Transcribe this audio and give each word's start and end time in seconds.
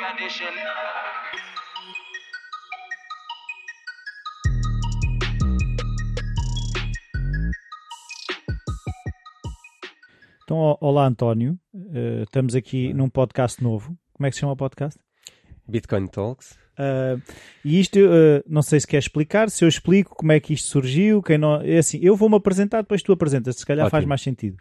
condition. 0.00 0.46
Então, 10.44 10.78
olá 10.80 11.06
António, 11.06 11.58
Uh, 11.72 12.22
estamos 12.22 12.54
aqui 12.54 12.92
num 12.94 13.08
podcast 13.08 13.62
novo. 13.62 13.96
Como 14.12 14.26
é 14.26 14.30
que 14.30 14.36
se 14.36 14.40
chama 14.40 14.52
o 14.52 14.56
podcast? 14.56 14.98
Bitcoin 15.68 16.06
Talks. 16.06 16.52
Uh, 16.78 17.20
e 17.64 17.78
isto, 17.80 17.98
uh, 17.98 18.42
não 18.46 18.62
sei 18.62 18.80
se 18.80 18.86
quer 18.86 18.98
explicar, 18.98 19.50
se 19.50 19.64
eu 19.64 19.68
explico 19.68 20.14
como 20.14 20.32
é 20.32 20.40
que 20.40 20.54
isto 20.54 20.68
surgiu, 20.68 21.22
quem 21.22 21.36
não, 21.36 21.60
é 21.60 21.78
assim, 21.78 21.98
eu 22.00 22.16
vou-me 22.16 22.36
apresentar, 22.36 22.82
depois 22.82 23.02
tu 23.02 23.12
apresentas, 23.12 23.56
se 23.56 23.66
calhar 23.66 23.86
Ótimo. 23.86 23.90
faz 23.90 24.04
mais 24.04 24.22
sentido. 24.22 24.56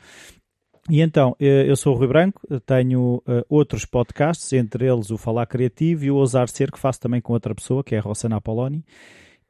E 0.90 1.02
então, 1.02 1.36
eh, 1.40 1.66
eu 1.68 1.76
sou 1.76 1.94
o 1.94 1.98
Rui 1.98 2.08
Branco, 2.08 2.42
tenho 2.66 3.18
uh, 3.18 3.46
outros 3.48 3.86
podcasts, 3.86 4.52
entre 4.54 4.92
eles 4.92 5.12
o 5.12 5.18
Falar 5.18 5.46
Criativo 5.46 6.04
e 6.06 6.12
o 6.12 6.16
Ousar 6.16 6.50
Ser, 6.50 6.72
que 6.72 6.80
faço 6.80 7.00
também 7.00 7.22
com 7.22 7.32
outra 7.32 7.54
pessoa, 7.54 7.84
que 7.84 7.94
é 7.94 8.00
a 8.00 8.02
Rossana 8.02 8.38
Apoloni. 8.38 8.84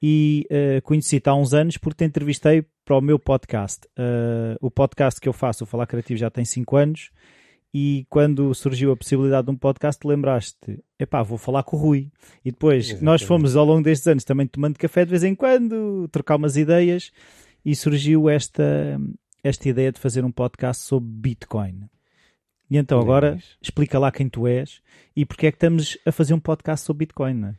E 0.02 0.46
uh, 0.52 0.82
conheci-te 0.82 1.30
há 1.30 1.34
uns 1.34 1.54
anos 1.54 1.78
porque 1.78 2.04
te 2.04 2.08
entrevistei 2.08 2.66
para 2.84 2.98
o 2.98 3.02
meu 3.02 3.20
podcast. 3.20 3.88
O 4.60 4.72
podcast 4.72 5.22
que 5.22 5.30
eu 5.30 5.34
faço, 5.34 5.64
o 5.64 5.68
Falar 5.68 5.86
Criativo, 5.86 6.20
já 6.20 6.30
tem 6.32 6.44
5 6.44 6.76
anos. 6.76 7.12
E 7.72 8.08
quando 8.10 8.52
surgiu 8.56 8.92
a 8.92 8.98
possibilidade 8.98 9.46
de 9.46 9.52
um 9.52 9.56
podcast, 9.56 10.06
lembraste, 10.06 10.84
epá, 11.00 11.22
vou 11.22 11.38
falar 11.38 11.62
com 11.62 11.78
o 11.78 11.80
Rui. 11.80 12.12
E 12.44 12.52
depois, 12.52 12.86
Exatamente. 12.86 13.06
nós 13.06 13.22
fomos 13.22 13.56
ao 13.56 13.64
longo 13.64 13.84
destes 13.84 14.08
anos 14.08 14.24
também 14.24 14.48
tomando 14.48 14.78
café 14.78 15.06
de 15.06 15.12
vez 15.12 15.24
em 15.24 15.36
quando, 15.36 16.08
trocar 16.12 16.38
umas 16.38 16.58
ideias, 16.58 17.12
e 17.64 17.76
surgiu 17.76 18.28
esta, 18.28 19.00
esta 19.44 19.70
ideia 19.70 19.92
de 19.92 20.00
fazer 20.00 20.24
um 20.24 20.32
podcast 20.32 20.84
sobre 20.84 21.10
Bitcoin. 21.10 21.90
E 22.70 22.78
então 22.78 23.00
agora 23.00 23.36
Nice. 23.36 23.48
explica 23.62 23.98
lá 23.98 24.12
quem 24.12 24.30
tu 24.30 24.46
és 24.48 24.82
e 25.16 25.26
porque 25.26 25.48
é 25.48 25.52
que 25.52 25.56
estamos 25.58 25.98
a 26.06 26.12
fazer 26.12 26.34
um 26.34 26.40
podcast 26.40 26.86
sobre 26.86 27.06
Bitcoin. 27.06 27.34
Não 27.34 27.48
é? 27.50 27.56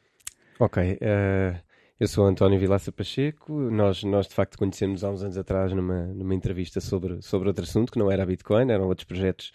Ok, 0.59 0.99
eh, 1.01 1.57
eu 1.99 2.07
sou 2.07 2.27
António 2.27 2.59
Vilaça 2.59 2.93
Pacheco. 2.93 3.53
Nós, 3.53 4.05
nós 4.05 4.29
de 4.29 4.35
facto 4.35 4.57
conhecemos 4.57 5.03
há 5.03 5.11
uns 5.11 5.23
anos 5.23 5.37
atrás 5.37 5.73
numa, 5.73 6.07
numa 6.07 6.35
entrevista 6.35 6.81
sobre, 6.81 7.21
sobre 7.23 7.49
outro 7.49 7.65
assunto 7.65 7.91
que 7.91 7.99
não 7.99 8.11
era 8.11 8.23
a 8.23 8.27
Bitcoin, 8.27 8.71
eram 8.71 8.87
outros 8.87 9.05
projetos 9.05 9.53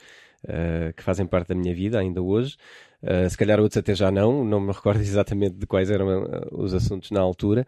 eh, 0.48 0.94
que 0.96 1.02
fazem 1.04 1.26
parte 1.26 1.50
da 1.50 1.56
minha 1.56 1.74
vida 1.74 2.00
ainda 2.00 2.22
hoje. 2.22 2.58
Eh, 3.02 3.30
se 3.30 3.38
calhar 3.38 3.60
outros 3.60 3.78
até 3.78 3.96
já 3.96 4.12
não, 4.12 4.44
não 4.44 4.60
me 4.60 4.74
recordo 4.74 5.00
exatamente 5.02 5.56
de 5.56 5.66
quais 5.66 5.90
eram 5.90 6.28
os 6.52 6.74
assuntos 6.74 7.12
na 7.12 7.22
altura. 7.22 7.66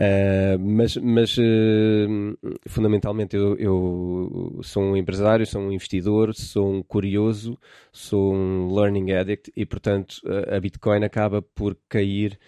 Uh, 0.00 0.58
mas 0.58 0.96
mas 0.96 1.36
uh, 1.36 2.38
fundamentalmente 2.66 3.36
eu, 3.36 3.54
eu 3.58 4.58
sou 4.62 4.82
um 4.82 4.96
empresário, 4.96 5.46
sou 5.46 5.60
um 5.60 5.70
investidor, 5.70 6.34
sou 6.34 6.72
um 6.72 6.82
curioso, 6.82 7.58
sou 7.92 8.32
um 8.34 8.74
learning 8.74 9.12
addict 9.12 9.52
e, 9.54 9.66
portanto, 9.66 10.22
a 10.50 10.58
Bitcoin 10.58 11.04
acaba 11.04 11.42
por 11.42 11.76
cair 11.86 12.38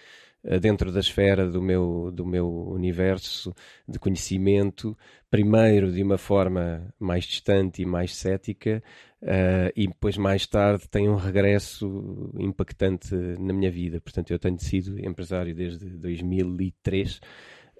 dentro 0.60 0.90
da 0.90 1.00
esfera 1.00 1.48
do 1.48 1.62
meu, 1.62 2.10
do 2.12 2.26
meu 2.26 2.48
universo 2.68 3.54
de 3.88 3.98
conhecimento, 3.98 4.96
primeiro 5.30 5.90
de 5.90 6.02
uma 6.02 6.18
forma 6.18 6.92
mais 6.98 7.24
distante 7.24 7.80
e 7.80 7.86
mais 7.86 8.14
cética, 8.14 8.82
uh, 9.22 9.72
e 9.74 9.86
depois 9.86 10.18
mais 10.18 10.46
tarde 10.46 10.88
tem 10.90 11.08
um 11.08 11.14
regresso 11.14 12.30
impactante 12.38 13.14
na 13.14 13.52
minha 13.52 13.70
vida. 13.70 14.00
Portanto, 14.00 14.30
eu 14.30 14.38
tenho 14.38 14.58
sido 14.58 14.98
empresário 14.98 15.54
desde 15.54 15.88
2003. 15.88 17.20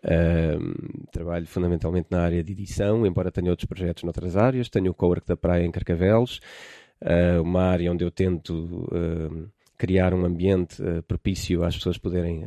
Um, 0.05 1.05
trabalho 1.13 1.47
fundamentalmente 1.47 2.09
na 2.11 2.23
área 2.23 2.43
de 2.43 2.51
edição, 2.51 3.07
embora 3.07 3.31
tenha 3.31 3.51
outros 3.51 3.67
projetos 3.67 4.03
noutras 4.03 4.37
áreas. 4.37 4.69
Tenho 4.69 4.91
o 4.91 4.95
Cowork 4.95 5.27
da 5.27 5.37
Praia 5.37 5.65
em 5.65 5.71
Carcavelos, 5.71 6.41
uh, 7.03 7.43
uma 7.43 7.63
área 7.63 7.93
onde 7.93 8.03
eu 8.03 8.11
tento 8.11 8.87
uh, 8.91 9.49
criar 9.83 10.15
um 10.15 10.25
ambiente 10.25 10.81
uh, 10.81 11.03
propício 11.03 11.65
às 11.65 11.77
pessoas 11.77 11.99
poderem 11.99 12.45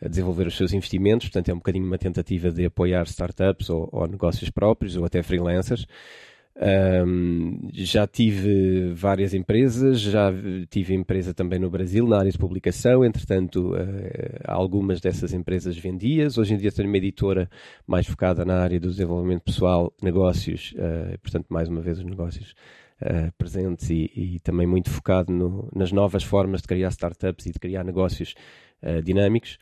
a 0.00 0.08
desenvolver 0.08 0.46
os 0.46 0.56
seus 0.56 0.72
investimentos. 0.72 1.26
Portanto, 1.26 1.48
é 1.48 1.52
um 1.52 1.56
bocadinho 1.56 1.84
uma 1.84 1.98
tentativa 1.98 2.52
de 2.52 2.66
apoiar 2.66 3.02
startups 3.06 3.68
ou, 3.68 3.88
ou 3.90 4.06
negócios 4.06 4.48
próprios 4.48 4.96
ou 4.96 5.04
até 5.04 5.24
freelancers. 5.24 5.86
Um, 6.58 7.68
já 7.72 8.06
tive 8.06 8.92
várias 8.94 9.34
empresas, 9.34 10.00
já 10.00 10.32
tive 10.70 10.94
empresa 10.94 11.34
também 11.34 11.58
no 11.58 11.68
Brasil 11.68 12.06
na 12.06 12.18
área 12.18 12.30
de 12.30 12.38
publicação, 12.38 13.04
entretanto, 13.04 13.74
uh, 13.74 13.76
algumas 14.46 15.00
dessas 15.00 15.34
empresas 15.34 15.76
vendias. 15.76 16.38
Hoje 16.38 16.54
em 16.54 16.56
dia 16.56 16.72
tenho 16.72 16.88
uma 16.88 16.96
editora 16.96 17.50
mais 17.86 18.06
focada 18.06 18.44
na 18.44 18.62
área 18.62 18.80
do 18.80 18.88
desenvolvimento 18.88 19.42
pessoal, 19.42 19.92
negócios, 20.00 20.72
uh, 20.76 21.18
portanto, 21.18 21.46
mais 21.50 21.68
uma 21.68 21.82
vez, 21.82 21.98
os 21.98 22.04
negócios 22.04 22.54
uh, 23.02 23.32
presentes 23.38 23.90
e, 23.90 24.10
e, 24.14 24.40
também 24.40 24.66
muito 24.66 24.90
focado 24.90 25.32
no, 25.32 25.68
nas 25.74 25.92
novas 25.92 26.22
formas 26.22 26.62
de 26.62 26.68
criar 26.68 26.88
startups 26.88 27.46
e 27.46 27.52
de 27.52 27.58
criar 27.58 27.84
negócios 27.84 28.34
dinâmicos. 29.02 29.58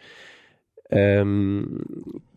Um, 0.93 1.65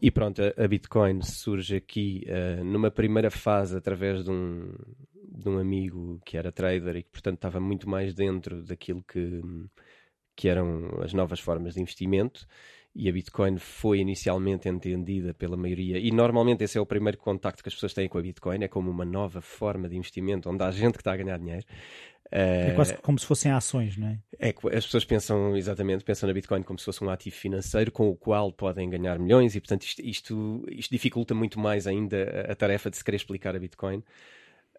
e 0.02 0.09
pronto, 0.09 0.41
a, 0.41 0.63
a, 0.63 0.68
Bitcoin 0.68 1.22
surge 1.22 1.75
aqui 1.75 2.25
uh, 2.28 2.63
numa 2.63 2.90
primeira 2.90 3.30
fase 3.30 3.75
através 3.75 4.24
de 4.24 4.31
um, 4.31 4.74
de 5.13 5.50
um 5.50 5.59
amigo 5.59 6.19
que 6.25 6.38
era 6.38 6.52
trader 6.52 6.96
e 6.96 7.03
que, 7.03 7.09
portanto, 7.09 7.35
estava 7.35 7.59
muito 7.59 7.90
mais 7.90 8.14
dentro 8.14 8.64
daquilo 8.64 9.03
que, 9.03 9.41
que 10.35 10.47
eram 10.47 11.02
as 11.03 11.14
novas 11.14 11.40
formas 11.40 11.75
de 11.75 11.81
investimento. 11.81 12.47
E 12.96 13.08
a 13.08 13.12
Bitcoin 13.12 13.58
foi 13.58 14.00
inicialmente 14.00 14.68
entendida 14.68 15.34
pela 15.34 15.56
maioria, 15.56 16.00
e 16.00 16.09
normalmente 16.12 16.64
esse 16.64 16.78
é 16.78 16.81
o 16.81 16.86
primeiro 16.86 17.18
contacto 17.18 17.62
que 17.62 17.70
as 17.70 17.75
pessoas 17.75 17.94
têm 17.94 18.09
com 18.09 18.18
a 18.18 18.22
Bitcoin, 18.22 18.64
é 18.64 18.68
como 18.68 18.90
uma 18.90 19.06
nova 19.06 19.40
forma 19.40 19.88
de 19.88 19.96
investimento 19.96 20.50
onde 20.50 20.64
há 20.64 20.72
gente 20.72 20.94
que 20.94 21.02
está 21.02 21.14
a 21.14 21.18
ganhar 21.18 21.38
dinheiro. 21.38 21.66
É 22.30 22.74
quase 22.76 22.97
como 22.97 23.18
se 23.18 23.26
fossem 23.26 23.52
ações, 23.52 23.97
não 23.97 24.08
é? 24.08 24.20
É 24.40 24.53
as 24.76 24.86
pessoas 24.86 25.06
pensam, 25.06 25.56
exatamente, 25.56 26.03
pensam 26.03 26.28
na 26.28 26.34
Bitcoin 26.34 26.62
como 26.62 26.78
se 26.78 26.86
fosse 26.86 27.03
um 27.03 27.09
ativo 27.09 27.36
financeiro 27.36 27.92
com 27.92 28.09
o 28.09 28.16
qual 28.16 28.52
podem 28.52 28.90
ganhar 28.90 29.18
milhões 29.18 29.56
e, 29.56 29.62
portanto, 29.62 29.84
isto, 29.84 30.02
isto, 30.02 30.66
isto 30.70 30.92
dificulta 30.92 31.34
muito 31.34 31.59
mais 31.59 31.88
ainda 31.88 32.46
a, 32.47 32.52
a 32.52 32.56
tarefa 32.56 32.90
de 32.90 32.97
se 32.97 33.03
querer 33.03 33.18
explicar 33.18 33.56
a 33.56 33.59
Bitcoin. 33.59 34.03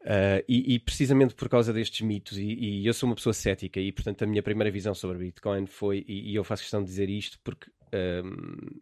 Uh, 0.00 0.44
e, 0.46 0.74
e, 0.74 0.78
precisamente 0.78 1.34
por 1.34 1.48
causa 1.48 1.72
destes 1.72 2.02
mitos, 2.02 2.38
e, 2.38 2.44
e, 2.44 2.86
eu 2.86 2.94
sou 2.94 3.08
uma 3.08 3.16
pessoa 3.16 3.32
cética, 3.32 3.80
e 3.80 3.90
portanto 3.90 4.22
a 4.22 4.26
minha 4.26 4.42
primeira 4.42 4.70
visão 4.70 4.94
sobre 4.94 5.16
a 5.16 5.20
Bitcoin 5.20 5.66
foi, 5.66 6.04
e, 6.06 6.30
e 6.30 6.34
eu 6.36 6.44
faço 6.44 6.62
questão 6.62 6.80
de 6.80 6.86
dizer 6.86 7.10
isto 7.10 7.38
porque 7.42 7.68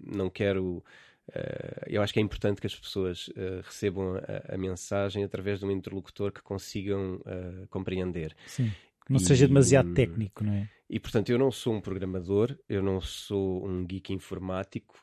não 0.01 0.31
quero. 0.31 0.83
Uh, 1.29 1.83
eu 1.89 2.03
acho 2.03 2.13
que 2.13 2.21
é 2.21 2.23
importante 2.23 2.61
que 2.61 2.67
as 2.69 2.75
pessoas 2.75 3.29
uh, 3.29 3.61
recebam 3.65 4.15
a, 4.15 4.55
a, 4.55 4.57
mensagem 4.57 5.25
através 5.25 5.59
de 5.59 5.67
um 5.67 5.73
interlocutor 5.73 6.31
que 6.31 6.41
consigam 6.41 7.17
uh, 7.17 7.67
compreender. 7.69 8.35
Sim. 8.47 8.71
Não 9.09 9.17
e, 9.17 9.21
seja 9.21 9.47
demasiado 9.49 9.93
técnico, 9.93 10.45
não 10.45 10.53
é? 10.53 10.69
E 10.89 11.01
portanto, 11.01 11.31
eu 11.31 11.39
não 11.39 11.51
sou 11.51 11.75
um 11.75 11.81
programador, 11.81 12.57
eu 12.69 12.81
não 12.81 13.01
sou 13.01 13.67
um 13.67 13.85
geek 13.85 14.13
informático, 14.13 14.95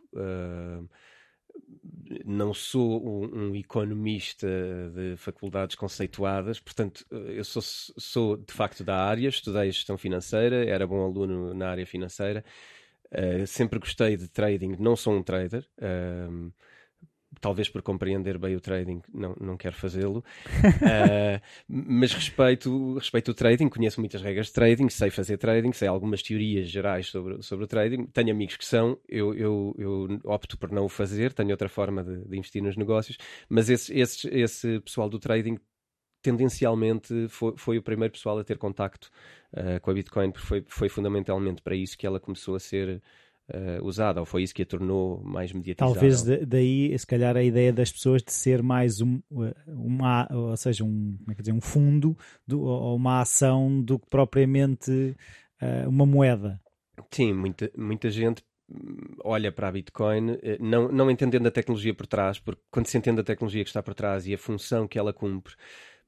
não 2.25 2.53
sou 2.53 3.05
um, 3.05 3.49
um, 3.49 3.55
economista 3.55 4.47
de 4.93 5.17
faculdades 5.17 5.75
conceituadas, 5.75 6.59
portanto, 6.59 7.05
eu 7.11 7.43
sou, 7.43 7.61
sou 7.61 8.37
de 8.37 8.53
facto 8.53 8.83
da 8.83 8.95
área, 8.95 9.27
estudei 9.27 9.71
gestão 9.71 9.97
financeira, 9.97 10.65
era 10.65 10.87
bom 10.87 11.03
aluno 11.03 11.53
na 11.53 11.69
área 11.69 11.85
financeira. 11.85 12.45
Uh, 13.13 13.45
sempre 13.45 13.79
gostei 13.79 14.17
de 14.17 14.27
trading, 14.27 14.75
não 14.79 14.95
sou 14.95 15.13
um 15.13 15.23
trader. 15.23 15.65
Uh, 15.77 16.51
talvez 17.39 17.69
por 17.69 17.81
compreender 17.81 18.37
bem 18.37 18.55
o 18.55 18.61
trading, 18.61 19.01
não, 19.13 19.35
não 19.39 19.57
quero 19.57 19.75
fazê-lo. 19.75 20.19
uh, 20.19 21.41
mas 21.67 22.13
respeito, 22.13 22.95
respeito 22.95 23.31
o 23.31 23.33
trading, 23.33 23.69
conheço 23.69 23.99
muitas 23.99 24.21
regras 24.21 24.47
de 24.47 24.53
trading, 24.53 24.89
sei 24.89 25.09
fazer 25.09 25.37
trading, 25.37 25.73
sei 25.73 25.87
algumas 25.87 26.21
teorias 26.21 26.69
gerais 26.69 27.07
sobre, 27.07 27.41
sobre 27.41 27.65
o 27.65 27.67
trading. 27.67 28.05
Tenho 28.07 28.31
amigos 28.31 28.57
que 28.57 28.65
são, 28.65 28.97
eu, 29.07 29.33
eu, 29.33 29.75
eu 29.77 30.19
opto 30.23 30.57
por 30.57 30.71
não 30.71 30.85
o 30.85 30.89
fazer, 30.89 31.33
tenho 31.33 31.51
outra 31.51 31.69
forma 31.69 32.03
de, 32.03 32.23
de 32.25 32.37
investir 32.37 32.61
nos 32.61 32.77
negócios. 32.77 33.17
Mas 33.49 33.69
esse, 33.69 33.93
esse, 33.93 34.27
esse 34.29 34.79
pessoal 34.79 35.09
do 35.09 35.19
trading 35.19 35.57
tendencialmente 36.23 37.27
foi, 37.27 37.53
foi, 37.57 37.77
o 37.77 37.83
primeiro 37.83 38.13
pessoal 38.13 38.39
a 38.39 38.43
ter 38.43 38.57
contacto 38.57 39.09
uh, 39.53 39.79
com 39.81 39.91
a 39.91 39.93
Bitcoin, 39.93 40.31
porque 40.31 40.47
foi, 40.47 40.63
foi, 40.65 40.89
fundamentalmente 40.89 41.61
para 41.61 41.75
isso 41.75 41.97
que 41.97 42.07
ela 42.07 42.19
começou 42.19 42.55
a 42.55 42.59
ser 42.59 43.01
uh, 43.49 43.85
usada, 43.85 44.21
ou 44.21 44.25
foi 44.25 44.43
isso 44.43 44.55
que 44.55 44.63
a 44.63 44.65
tornou 44.65 45.21
mais 45.21 45.51
mediatizada. 45.51 45.93
Talvez 45.93 46.23
daí, 46.47 46.97
se 46.97 47.05
calhar, 47.05 47.35
a 47.35 47.43
ideia 47.43 47.73
das 47.73 47.91
pessoas 47.91 48.23
de 48.23 48.31
ser 48.31 48.63
mais 48.63 49.01
um, 49.01 49.21
uma, 49.67 50.27
ou 50.31 50.55
seja, 50.55 50.83
um, 50.83 51.17
como 51.19 51.31
é 51.31 51.35
que 51.35 51.41
dizer, 51.41 51.53
um 51.53 51.61
fundo 51.61 52.17
do, 52.47 52.61
ou 52.61 52.95
uma 52.95 53.19
ação 53.19 53.81
do 53.81 53.99
que 53.99 54.07
propriamente 54.09 55.15
uh, 55.61 55.89
uma 55.89 56.05
moeda. 56.05 56.59
Sim, 57.11 57.33
muita, 57.33 57.69
muita 57.77 58.09
gente 58.09 58.41
olha 59.23 59.51
para 59.51 59.67
a 59.67 59.71
Bitcoin, 59.71 60.37
não, 60.59 60.91
não 60.91 61.11
entendendo 61.11 61.45
a 61.45 61.51
tecnologia 61.51 61.93
por 61.93 62.07
trás, 62.07 62.39
porque 62.39 62.61
quando 62.71 62.87
se 62.87 62.97
entende 62.97 63.19
a 63.19 63.23
tecnologia 63.23 63.63
que 63.63 63.69
está 63.69 63.83
por 63.83 63.93
trás 63.93 64.25
e 64.25 64.33
a 64.33 64.37
função 64.37 64.87
que 64.87 64.97
ela 64.97 65.13
cumpre, 65.13 65.53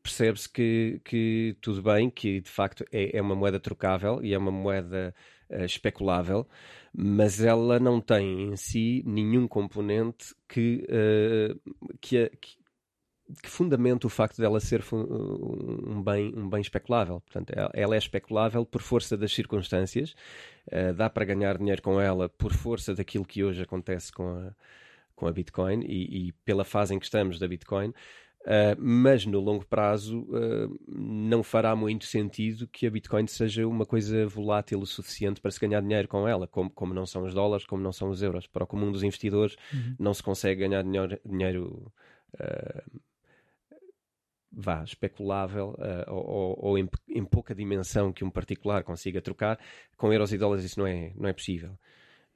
percebe-se 0.05 0.47
que, 0.47 1.01
que 1.03 1.57
tudo 1.59 1.81
bem, 1.81 2.11
que 2.11 2.39
de 2.39 2.49
facto 2.49 2.85
é, 2.91 3.17
é 3.17 3.21
uma 3.21 3.35
moeda 3.35 3.59
trocável 3.59 4.23
e 4.23 4.35
é 4.35 4.37
uma 4.37 4.51
moeda 4.51 5.15
uh, 5.49 5.65
especulável, 5.65 6.47
mas 6.93 7.41
ela 7.41 7.79
não 7.79 7.99
tem 7.99 8.43
em 8.43 8.55
si 8.55 9.01
nenhum 9.03 9.47
componente 9.47 10.35
que, 10.47 10.85
uh, 10.87 11.97
que, 11.99 12.19
a, 12.19 12.29
que, 12.29 12.55
que 13.41 13.49
fundamenta 13.49 14.05
o 14.05 14.09
facto 14.09 14.37
dela 14.37 14.59
ser 14.59 14.83
um 14.93 16.03
bem, 16.03 16.31
um 16.37 16.47
bem 16.47 16.61
especulável. 16.61 17.19
Portanto, 17.21 17.51
ela 17.73 17.95
é 17.95 17.97
especulável 17.97 18.63
por 18.63 18.83
força 18.83 19.17
das 19.17 19.33
circunstâncias, 19.33 20.15
uh, 20.67 20.93
dá 20.93 21.09
para 21.09 21.25
ganhar 21.25 21.57
dinheiro 21.57 21.81
com 21.81 21.99
ela 21.99 22.29
por 22.29 22.53
força 22.53 22.93
daquilo 22.93 23.25
que 23.25 23.43
hoje 23.43 23.63
acontece 23.63 24.11
com 24.11 24.29
a, 24.29 24.53
com 25.15 25.25
a 25.25 25.31
Bitcoin 25.31 25.83
e, 25.83 26.27
e 26.27 26.31
pela 26.45 26.63
fase 26.63 26.93
em 26.93 26.99
que 26.99 27.05
estamos 27.05 27.39
da 27.39 27.47
Bitcoin. 27.47 27.91
Uh, 28.45 28.77
mas 28.77 29.25
no 29.25 29.39
longo 29.39 29.65
prazo 29.65 30.19
uh, 30.21 30.79
não 30.87 31.41
fará 31.41 31.75
muito 31.75 32.05
sentido 32.05 32.67
que 32.67 32.85
a 32.85 32.91
Bitcoin 32.91 33.25
seja 33.25 33.67
uma 33.67 33.87
coisa 33.87 34.27
volátil 34.27 34.79
o 34.79 34.85
suficiente 34.85 35.41
para 35.41 35.49
se 35.49 35.59
ganhar 35.59 35.81
dinheiro 35.81 36.07
com 36.07 36.27
ela, 36.27 36.45
como, 36.45 36.69
como 36.69 36.93
não 36.93 37.07
são 37.07 37.23
os 37.23 37.33
dólares, 37.33 37.65
como 37.65 37.81
não 37.81 37.91
são 37.91 38.07
os 38.07 38.21
euros. 38.21 38.45
Para 38.45 38.63
o 38.63 38.67
comum 38.67 38.91
dos 38.91 39.01
investidores, 39.01 39.55
uhum. 39.73 39.95
não 39.97 40.13
se 40.13 40.21
consegue 40.21 40.61
ganhar 40.61 40.83
dinheiro, 40.83 41.19
dinheiro 41.25 41.91
uh, 42.35 42.99
vá, 44.51 44.83
especulável 44.83 45.75
ou, 46.07 46.55
ou 46.59 46.77
em, 46.77 46.87
em, 47.09 47.25
pouca 47.25 47.55
dimensão 47.55 48.13
que 48.13 48.23
um 48.23 48.29
particular 48.29 48.83
consiga 48.83 49.23
trocar, 49.23 49.59
com 49.97 50.13
euros 50.13 50.31
e 50.31 50.37
dólares 50.37 50.63
isso 50.63 50.79
não 50.79 50.85
é, 50.85 51.11
não 51.15 51.27
é 51.27 51.33
possível. 51.33 51.75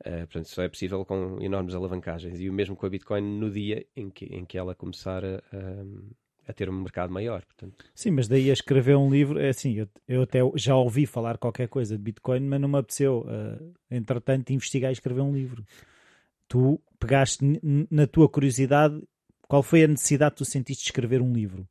Uh, 0.05 0.19
portanto, 0.27 0.45
só 0.45 0.63
é 0.63 0.69
possível 0.69 1.03
com 1.03 1.37
enormes 1.41 1.75
alavancagens. 1.75 2.39
E 2.39 2.49
o 2.49 2.53
mesmo 2.53 2.75
com 2.75 2.85
a 2.85 2.89
Bitcoin 2.89 3.21
no 3.21 3.49
dia 3.51 3.85
em 3.95 4.09
que, 4.09 4.25
em 4.25 4.45
que 4.45 4.57
ela 4.57 4.73
começar 4.73 5.23
a, 5.25 5.37
a, 5.51 6.49
a 6.49 6.53
ter 6.53 6.69
um 6.69 6.81
mercado 6.81 7.11
maior. 7.11 7.43
Portanto. 7.45 7.85
Sim, 7.93 8.11
mas 8.11 8.27
daí 8.27 8.49
a 8.49 8.53
escrever 8.53 8.95
um 8.95 9.09
livro, 9.09 9.39
é 9.39 9.49
assim, 9.49 9.73
eu, 9.73 9.87
eu 10.07 10.21
até 10.21 10.39
já 10.55 10.75
ouvi 10.75 11.05
falar 11.05 11.37
qualquer 11.37 11.67
coisa 11.67 11.97
de 11.97 12.03
Bitcoin, 12.03 12.41
mas 12.41 12.61
não 12.61 12.69
me 12.69 12.77
apeteceu, 12.77 13.25
uh, 13.27 13.73
entretanto, 13.91 14.51
investigar 14.51 14.91
e 14.91 14.93
escrever 14.93 15.21
um 15.21 15.33
livro. 15.33 15.65
Tu 16.47 16.81
pegaste 16.97 17.39
na 17.91 18.07
tua 18.07 18.27
curiosidade, 18.27 18.99
qual 19.47 19.61
foi 19.61 19.83
a 19.83 19.87
necessidade 19.87 20.35
que 20.35 20.37
tu 20.37 20.45
sentiste 20.45 20.83
de 20.83 20.89
escrever 20.89 21.21
um 21.21 21.33
livro? 21.33 21.67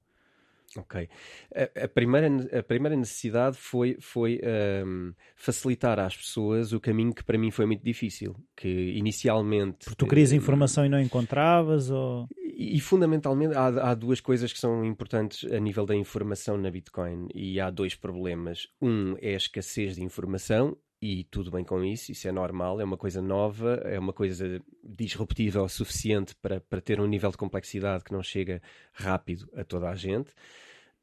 Ok. 0.77 1.09
A, 1.55 1.85
a, 1.85 1.89
primeira, 1.89 2.29
a 2.59 2.63
primeira 2.63 2.97
necessidade 2.97 3.57
foi, 3.57 3.97
foi 4.01 4.41
um, 4.85 5.13
facilitar 5.35 5.99
às 5.99 6.17
pessoas 6.17 6.73
o 6.73 6.81
caminho 6.81 7.15
que 7.15 7.25
para 7.25 7.39
mim 7.39 7.51
foi 7.51 7.65
muito 7.65 7.83
difícil. 7.83 8.37
Que 8.55 8.69
inicialmente. 8.69 9.87
Porque 9.87 9.97
tu 9.97 10.07
querias 10.07 10.33
uh, 10.33 10.35
informação 10.35 10.85
e 10.85 10.89
não 10.89 11.01
encontravas? 11.01 11.91
Ou... 11.91 12.29
E, 12.37 12.77
e 12.77 12.81
fundamentalmente 12.81 13.55
há, 13.55 13.67
há, 13.91 13.95
duas 13.95 14.21
coisas 14.21 14.53
que 14.53 14.59
são 14.59 14.85
importantes 14.85 15.51
a 15.51 15.59
nível 15.59 15.87
da 15.87 15.95
informação 15.95 16.59
na 16.59 16.71
Bitcoin. 16.71 17.29
E 17.35 17.59
há 17.61 17.71
dois 17.71 17.95
problemas. 17.95 18.69
Um 18.81 19.17
é 19.23 19.35
a 19.35 19.37
escassez 19.37 19.95
de 19.95 20.03
informação 20.03 20.77
e 21.01 21.25
tudo 21.25 21.51
bem 21.51 21.65
com 21.65 21.85
isso, 21.85 22.11
isso 22.11 22.27
é 22.27 22.33
normal, 22.33 22.81
é 22.81 22.85
uma 22.85 22.97
coisa 22.97 23.23
nova, 23.23 23.81
é 23.85 23.99
uma 23.99 24.13
coisa 24.13 24.61
disruptiva 24.83 25.63
o 25.63 25.69
suficiente 25.69 26.35
para, 26.35 26.61
para 26.61 26.81
ter 26.81 27.01
um 27.01 27.07
nível 27.07 27.31
de 27.31 27.37
complexidade 27.37 28.03
que 28.03 28.13
não 28.13 28.23
chega 28.23 28.61
rápido 28.93 29.49
a 29.55 29.63
toda 29.63 29.89
a 29.89 29.95
gente. 29.95 30.31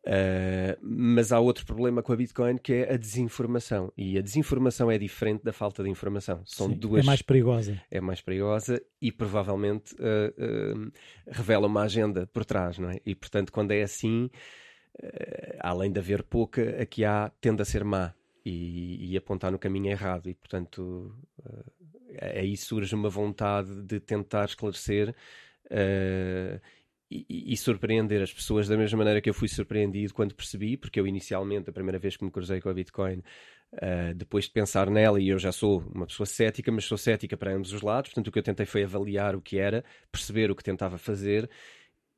Uh, 0.06 0.78
mas 0.84 1.32
há 1.32 1.40
outro 1.40 1.66
problema 1.66 2.04
com 2.04 2.14
a 2.14 2.16
Bitcoin 2.16 2.58
que 2.58 2.74
é 2.74 2.94
a 2.94 2.98
desinformação. 2.98 3.92
E 3.98 4.18
a 4.20 4.22
desinformação 4.22 4.92
é 4.92 4.98
diferente 5.00 5.44
da 5.44 5.52
falta 5.52 5.82
de 5.82 5.90
informação. 5.90 6.42
São 6.46 6.68
Sim, 6.68 6.76
duas. 6.76 7.04
É 7.04 7.06
mais 7.06 7.22
perigosa. 7.24 7.82
É 7.90 8.00
mais 8.00 8.22
perigosa 8.22 8.80
e 9.02 9.12
provavelmente 9.12 9.96
uh, 9.96 10.86
uh, 10.86 10.92
revela 11.26 11.66
uma 11.66 11.82
agenda 11.82 12.28
por 12.28 12.46
trás, 12.46 12.78
não 12.78 12.92
é? 12.92 13.00
E 13.04 13.16
portanto, 13.16 13.52
quando 13.52 13.72
é 13.72 13.82
assim, 13.82 14.30
além 15.60 15.92
de 15.92 16.00
haver 16.00 16.22
pouca, 16.22 16.82
a 16.82 16.86
que 16.86 17.04
há 17.04 17.32
tende 17.42 17.62
a 17.62 17.66
ser 17.66 17.84
má 17.84 18.14
e, 18.46 19.12
e 19.12 19.18
apontar 19.18 19.52
no 19.52 19.58
caminho 19.58 19.90
errado. 19.90 20.30
E, 20.30 20.36
portanto, 20.36 21.12
uh, 21.40 21.72
aí 22.22 22.56
surge 22.56 22.94
uma 22.94 23.10
vontade 23.10 23.82
de 23.82 24.00
tentar 24.00 24.46
esclarecer 24.46 25.16
uh, 25.66 26.62
e, 27.10 27.54
e, 27.54 27.58
surpreender 27.58 28.22
as 28.22 28.32
pessoas 28.32 28.68
da 28.68 28.78
mesma 28.78 29.00
maneira 29.00 29.22
que 29.22 29.30
eu 29.30 29.34
fui 29.34 29.48
surpreendido 29.48 30.14
quando 30.14 30.36
percebi, 30.36 30.78
porque 30.78 31.00
eu 31.00 31.08
inicialmente, 31.08 31.70
a 31.70 31.74
primeira 31.74 31.98
vez 31.98 32.16
que 32.16 32.24
me 32.24 32.32
cruzei 32.32 32.62
com 32.62 32.70
a 32.70 32.74
Bitcoin, 32.74 33.18
uh, 33.74 34.14
depois 34.16 34.46
de 34.46 34.52
pensar 34.52 34.90
nela, 34.92 35.20
e 35.20 35.30
eu 35.30 35.40
já 35.40 35.52
sou 35.52 35.84
uma 35.94 36.06
pessoa 36.06 36.28
cética, 36.28 36.72
mas 36.72 36.86
sou 36.86 36.98
cética 36.98 37.36
para 37.36 37.54
ambos 37.56 37.74
os 37.74 37.82
lados, 37.82 38.12
portanto 38.12 38.28
o 38.28 38.32
que 38.32 38.40
eu 38.40 38.44
tentei 38.44 38.66
foi 38.66 38.84
avaliar 38.84 39.36
o 39.36 39.42
que 39.42 39.58
era, 39.58 39.84
perceber 40.12 40.52
o 40.52 40.56
que 40.56 40.64
tentava 40.64 40.98
fazer, 40.98 41.50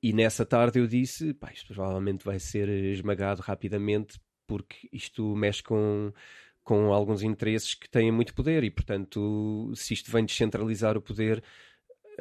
e 0.01 0.13
nessa 0.13 0.45
tarde 0.45 0.79
eu 0.79 0.87
disse, 0.87 1.33
pá, 1.33 1.51
isto 1.53 1.73
provavelmente 1.73 2.23
vai 2.23 2.39
ser 2.39 2.69
esmagado 2.69 3.41
rapidamente 3.41 4.19
porque 4.47 4.89
isto 4.91 5.35
mexe 5.35 5.61
com, 5.61 6.11
com 6.63 6.93
alguns 6.93 7.21
interesses 7.21 7.75
que 7.75 7.89
têm 7.89 8.11
muito 8.11 8.33
poder 8.33 8.63
e, 8.63 8.71
portanto, 8.71 9.71
se 9.75 9.93
isto 9.93 10.11
vem 10.11 10.25
descentralizar 10.25 10.97
o 10.97 11.01
poder, 11.01 11.43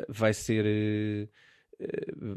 vai 0.08 0.34
ser. 0.34 0.66
Eh, 0.66 1.28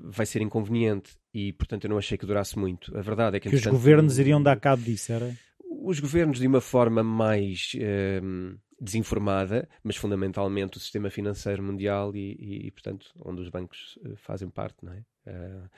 vai 0.03 0.25
ser 0.25 0.41
inconveniente 0.41 1.15
e 1.33 1.53
portanto 1.53 1.85
eu 1.85 1.89
não 1.89 1.97
achei 1.97 2.17
que 2.17 2.25
durasse 2.25 2.59
muito 2.59 2.93
a 2.97 3.01
verdade 3.01 3.37
é 3.37 3.39
que, 3.39 3.49
que 3.49 3.55
os 3.55 3.65
governos 3.65 4.19
iriam 4.19 4.43
dar 4.43 4.59
cabo 4.59 4.83
disso 4.83 5.13
era 5.13 5.33
os 5.69 5.99
governos 5.99 6.39
de 6.39 6.47
uma 6.47 6.59
forma 6.59 7.03
mais 7.03 7.71
eh, 7.79 8.21
desinformada, 8.79 9.67
mas 9.83 9.95
fundamentalmente 9.95 10.77
o 10.77 10.79
sistema 10.79 11.09
financeiro 11.09 11.61
mundial 11.61 12.15
e, 12.15 12.35
e, 12.39 12.67
e, 12.67 12.71
portanto, 12.71 13.11
onde 13.23 13.41
os 13.41 13.49
bancos 13.49 13.97
eh, 14.03 14.15
fazem 14.15 14.49
parte, 14.49 14.77
não 14.83 14.93
é? 14.93 15.03
Uh, 15.27 15.69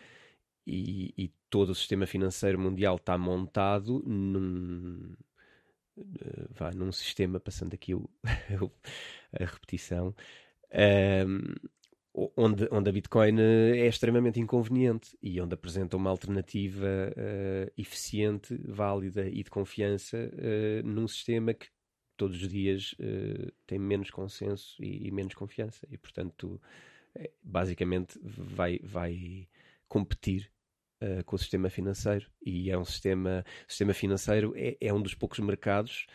e, 0.66 1.14
e, 1.18 1.34
todo 1.50 1.72
o 1.72 1.76
sistema 1.76 2.06
financeiro 2.06 2.60
mundial 2.60 2.96
está 2.96 3.18
montado 3.18 4.02
num, 4.06 5.14
uh, 5.98 6.48
vá, 6.52 6.72
num 6.72 6.92
sistema, 6.92 7.40
passando 7.40 7.74
aqui 7.74 7.94
o, 7.94 8.10
a 9.40 9.46
repetição, 9.46 10.16
um, 11.28 11.54
onde, 12.36 12.68
onde 12.72 12.90
a 12.90 12.94
Bitcoin 12.94 13.40
é 13.40 13.88
extremamente 13.88 14.40
inconveniente 14.40 15.18
e 15.22 15.42
onde 15.42 15.54
apresenta 15.54 15.98
uma 15.98 16.10
alternativa 16.10 16.86
uh, 16.86 17.72
eficiente, 17.78 18.56
válida 18.66 19.28
e 19.28 19.44
de 19.44 19.50
confiança 19.50 20.18
uh, 20.18 20.88
num 20.88 21.08
sistema 21.08 21.54
que 21.54 21.68
todos 22.18 22.40
os 22.40 22.48
dias 22.48 22.94
tem 23.66 23.80
menos 23.80 24.12
consenso 24.12 24.76
e, 24.80 25.08
e, 25.08 25.12
menos 25.12 25.34
confiança. 25.34 25.88
E 25.90 25.98
portanto 25.98 26.62
basicamente 27.42 28.20
vai, 28.24 28.80
vai 28.84 29.48
competir 29.92 30.50
uh, 31.04 31.22
com 31.26 31.36
o 31.36 31.40
sistema 31.40 31.70
financeiro. 31.70 32.32
E 32.42 32.72
é 32.72 32.78
um 32.78 32.86
sistema, 32.86 33.44
o 33.68 33.70
sistema 33.70 33.94
financeiro 33.94 34.54
é, 34.56 34.78
é 34.80 34.94
um 34.94 35.02
dos 35.02 35.14
poucos 35.14 35.40
mercados 35.40 36.08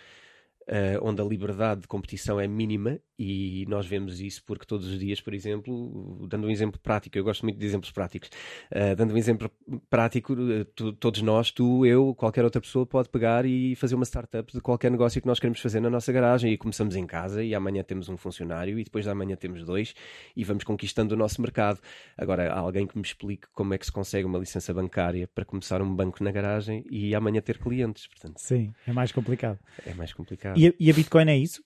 uh, 0.69 0.99
onde 1.03 1.21
a 1.21 1.25
liberdade 1.25 1.83
de 1.83 1.89
competição 1.89 2.41
é 2.41 2.47
mínima 2.47 2.99
e 3.19 3.65
nós 3.69 3.87
vemos 3.87 4.21
isso 4.21 4.43
porque 4.45 4.67
todos 4.67 4.87
os 4.87 4.99
dias, 4.99 5.21
por 5.21 5.33
exemplo, 5.33 6.27
dando 6.29 6.47
um 6.47 6.51
exemplo 6.51 6.79
prático, 6.79 7.17
eu 7.17 7.25
gosto 7.25 7.45
muito 7.45 7.59
de 7.59 7.65
exemplos 7.65 7.91
práticos, 7.91 8.29
uh, 8.71 8.95
dando 8.95 9.15
um 9.15 9.17
exemplo 9.17 9.51
prático, 9.89 10.35
eh, 10.35 10.67
tu, 10.75 10.93
todos 10.93 11.23
nós, 11.23 11.51
tu, 11.51 11.87
eu, 11.87 12.15
qualquer 12.15 12.45
outra 12.45 12.61
pessoa 12.61 12.85
pode 12.85 13.09
pegar 13.09 13.47
e 13.47 13.75
fazer 13.77 13.95
uma 13.95 14.05
startup 14.05 14.53
de 14.53 14.61
qualquer 14.61 14.91
negócio 14.91 15.21
que 15.21 15.27
nós 15.27 15.39
queremos 15.39 15.61
fazer 15.61 15.81
na 15.81 15.89
nossa 15.89 16.13
garagem 16.13 16.53
e 16.53 16.59
começamos 16.59 16.95
em 16.95 17.07
casa 17.07 17.43
e 17.43 17.55
amanhã 17.55 17.83
temos 17.83 18.09
um 18.09 18.17
funcionário 18.17 18.79
e 18.79 18.85
depois 18.85 19.07
da 19.07 19.15
manhã 19.15 19.35
temos 19.37 19.65
dois 19.65 19.95
e 20.37 20.45
vamos 20.45 20.65
conquistando 20.65 21.15
o 21.15 21.19
nosso 21.19 21.41
mercado. 21.41 21.81
Agora, 22.17 22.53
há 22.53 22.59
alguém 22.59 22.87
que 22.87 22.97
me 22.97 23.05
explique 23.05 23.47
como 23.55 23.73
é 23.73 23.79
que 23.79 23.87
se 23.87 23.93
consegue 23.93 24.27
uma 24.27 24.39
licença 24.39 24.75
bancária 24.75 25.29
para 25.35 25.45
começar 25.45 25.81
um 25.81 25.95
banco 25.95 26.23
na 26.23 26.31
garagem 26.31 26.85
e 26.91 27.15
amanhã 27.15 27.41
ter 27.41 27.59
clientes, 27.59 28.07
portanto. 28.07 28.39
Sim, 28.39 28.73
é 28.87 28.93
mais 28.93 29.11
complicado. 29.11 29.59
É 29.87 29.95
mais 29.95 30.13
complicado. 30.13 30.56
E 30.57 30.69
a, 30.69 30.73
e 30.79 30.91
a 30.91 30.95
Bitcoin 30.95 31.29
é 31.29 31.37
isso? 31.37 31.63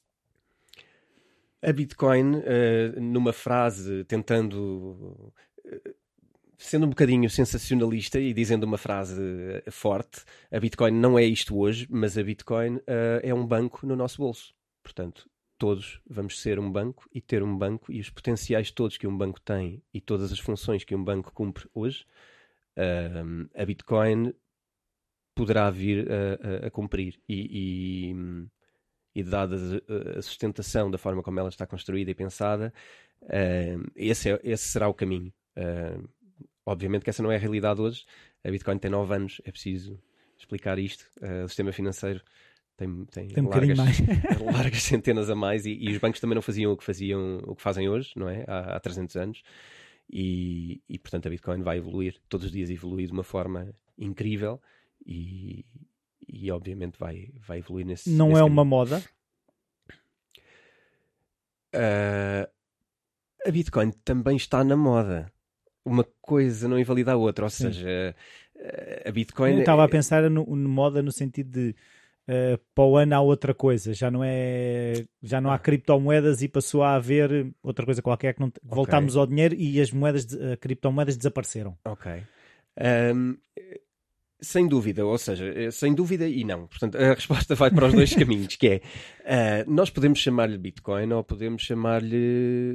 A 1.62 1.72
Bitcoin, 1.72 2.36
uh, 2.36 3.00
numa 3.00 3.32
frase, 3.32 4.04
tentando. 4.04 5.32
Uh, 5.64 5.94
sendo 6.58 6.84
um 6.84 6.90
bocadinho 6.90 7.28
sensacionalista 7.30 8.20
e 8.20 8.34
dizendo 8.34 8.64
uma 8.64 8.76
frase 8.76 9.20
uh, 9.20 9.70
forte, 9.70 10.22
a 10.50 10.60
Bitcoin 10.60 10.90
não 10.92 11.18
é 11.18 11.24
isto 11.24 11.58
hoje, 11.58 11.86
mas 11.90 12.18
a 12.18 12.22
Bitcoin 12.22 12.80
é 13.22 13.32
um 13.32 13.46
banco 13.46 13.86
no 13.86 13.96
nosso 13.96 14.18
bolso. 14.18 14.54
Portanto, 14.82 15.28
todos 15.56 16.00
vamos 16.08 16.40
ser 16.40 16.58
um 16.58 16.70
banco 16.70 17.08
e 17.14 17.20
ter 17.20 17.42
um 17.42 17.56
banco 17.56 17.90
e 17.90 18.00
os 18.00 18.10
potenciais 18.10 18.70
todos 18.70 18.98
que 18.98 19.06
um 19.06 19.16
banco 19.16 19.40
tem 19.40 19.82
e 19.92 20.00
todas 20.00 20.32
as 20.32 20.38
funções 20.38 20.84
que 20.84 20.94
um 20.94 21.02
banco 21.02 21.32
cumpre 21.32 21.66
hoje, 21.74 22.04
a 23.54 23.64
Bitcoin 23.64 24.34
poderá 25.34 25.70
vir 25.70 26.06
a, 26.10 26.64
a, 26.64 26.66
a 26.66 26.70
cumprir. 26.70 27.18
E, 27.28 28.10
e 28.10 28.48
e 29.20 29.24
dada 29.24 29.56
a 30.16 30.22
sustentação 30.22 30.90
da 30.90 30.98
forma 30.98 31.22
como 31.22 31.38
ela 31.38 31.48
está 31.48 31.66
construída 31.66 32.10
e 32.10 32.14
pensada, 32.14 32.72
uh, 33.22 33.90
esse, 33.94 34.30
é, 34.30 34.40
esse 34.42 34.64
será 34.64 34.88
o 34.88 34.94
caminho. 34.94 35.32
Uh, 35.56 36.08
obviamente 36.64 37.04
que 37.04 37.10
essa 37.10 37.22
não 37.22 37.30
é 37.30 37.36
a 37.36 37.38
realidade 37.38 37.80
hoje. 37.80 38.04
A 38.44 38.50
Bitcoin 38.50 38.78
tem 38.78 38.90
9 38.90 39.14
anos, 39.14 39.40
é 39.44 39.50
preciso 39.50 39.98
explicar 40.38 40.78
isto. 40.78 41.06
Uh, 41.20 41.44
o 41.44 41.48
sistema 41.48 41.72
financeiro 41.72 42.22
tem, 42.76 43.04
tem, 43.06 43.28
tem 43.28 43.44
um 43.44 43.48
largas, 43.48 43.78
largas 44.52 44.82
centenas 44.82 45.28
a 45.28 45.34
mais 45.34 45.66
e, 45.66 45.72
e, 45.72 45.90
os 45.90 45.98
bancos 45.98 46.20
também 46.20 46.34
não 46.34 46.42
faziam 46.42 46.72
o 46.72 46.76
que 46.76 46.84
faziam 46.84 47.38
o 47.44 47.54
que 47.54 47.62
fazem 47.62 47.88
hoje, 47.88 48.12
não 48.16 48.28
é? 48.28 48.44
Há, 48.46 48.76
há 48.76 48.80
300 48.80 49.16
anos. 49.16 49.42
E, 50.12 50.80
e 50.88 50.98
portanto 50.98 51.26
a 51.26 51.30
Bitcoin 51.30 51.62
vai 51.62 51.78
evoluir, 51.78 52.16
todos 52.28 52.46
os 52.46 52.52
dias 52.52 52.70
evoluir 52.70 53.06
de 53.06 53.12
uma 53.12 53.22
forma 53.22 53.72
incrível 53.96 54.60
e, 55.06 55.64
e 56.32 56.50
obviamente 56.50 56.98
vai, 56.98 57.30
vai 57.34 57.58
evoluir 57.58 57.86
nesse 57.86 58.10
Não 58.10 58.28
nesse 58.28 58.38
é 58.38 58.40
caminho. 58.40 58.52
uma 58.52 58.64
moda? 58.64 59.02
Uh, 61.74 62.48
a 63.46 63.50
Bitcoin 63.50 63.92
também 64.04 64.36
está 64.36 64.62
na 64.64 64.76
moda. 64.76 65.32
uma 65.84 66.04
coisa 66.20 66.68
não 66.68 66.78
invalida 66.78 67.12
a 67.12 67.16
outra, 67.16 67.44
ou 67.46 67.50
Sim. 67.50 67.72
seja, 67.72 68.14
a 69.04 69.10
Bitcoin. 69.10 69.54
Eu 69.54 69.58
estava 69.60 69.82
a 69.82 69.86
é- 69.86 69.88
pensar 69.88 70.28
no, 70.30 70.44
no 70.44 70.68
moda 70.68 71.02
no 71.02 71.10
sentido 71.10 71.50
de 71.50 71.74
uh, 72.28 72.58
para 72.74 72.84
o 72.84 72.96
ano 72.96 73.14
há 73.14 73.20
outra 73.20 73.54
coisa, 73.54 73.94
já 73.94 74.10
não 74.10 74.22
é 74.22 75.04
já 75.22 75.40
não 75.40 75.50
há 75.50 75.58
criptomoedas 75.58 76.42
e 76.42 76.48
passou 76.48 76.82
a 76.82 76.94
haver 76.94 77.52
outra 77.62 77.84
coisa 77.84 78.02
qualquer 78.02 78.34
que 78.34 78.40
não 78.40 78.48
okay. 78.48 78.60
voltámos 78.62 79.16
ao 79.16 79.26
dinheiro 79.26 79.54
e 79.54 79.80
as 79.80 79.90
moedas 79.90 80.26
de, 80.26 80.56
criptomoedas 80.58 81.16
desapareceram. 81.16 81.76
Ok. 81.84 82.22
Um, 83.14 83.36
sem 84.40 84.66
dúvida, 84.66 85.04
ou 85.04 85.18
seja, 85.18 85.46
eh, 85.46 85.70
sem 85.70 85.94
dúvida 85.94 86.26
e 86.26 86.44
não. 86.44 86.66
Portanto, 86.66 86.96
a 86.96 87.14
resposta 87.14 87.54
vai 87.54 87.70
para 87.70 87.86
os 87.86 87.92
dois 87.92 88.12
caminhos, 88.16 88.56
que 88.56 88.66
é, 88.68 88.76
uh, 89.66 89.70
nós 89.70 89.90
podemos 89.90 90.18
chamar-lhe 90.18 90.56
Bitcoin 90.56 91.12
ou 91.12 91.22
podemos 91.22 91.62
chamar-lhe 91.62 92.72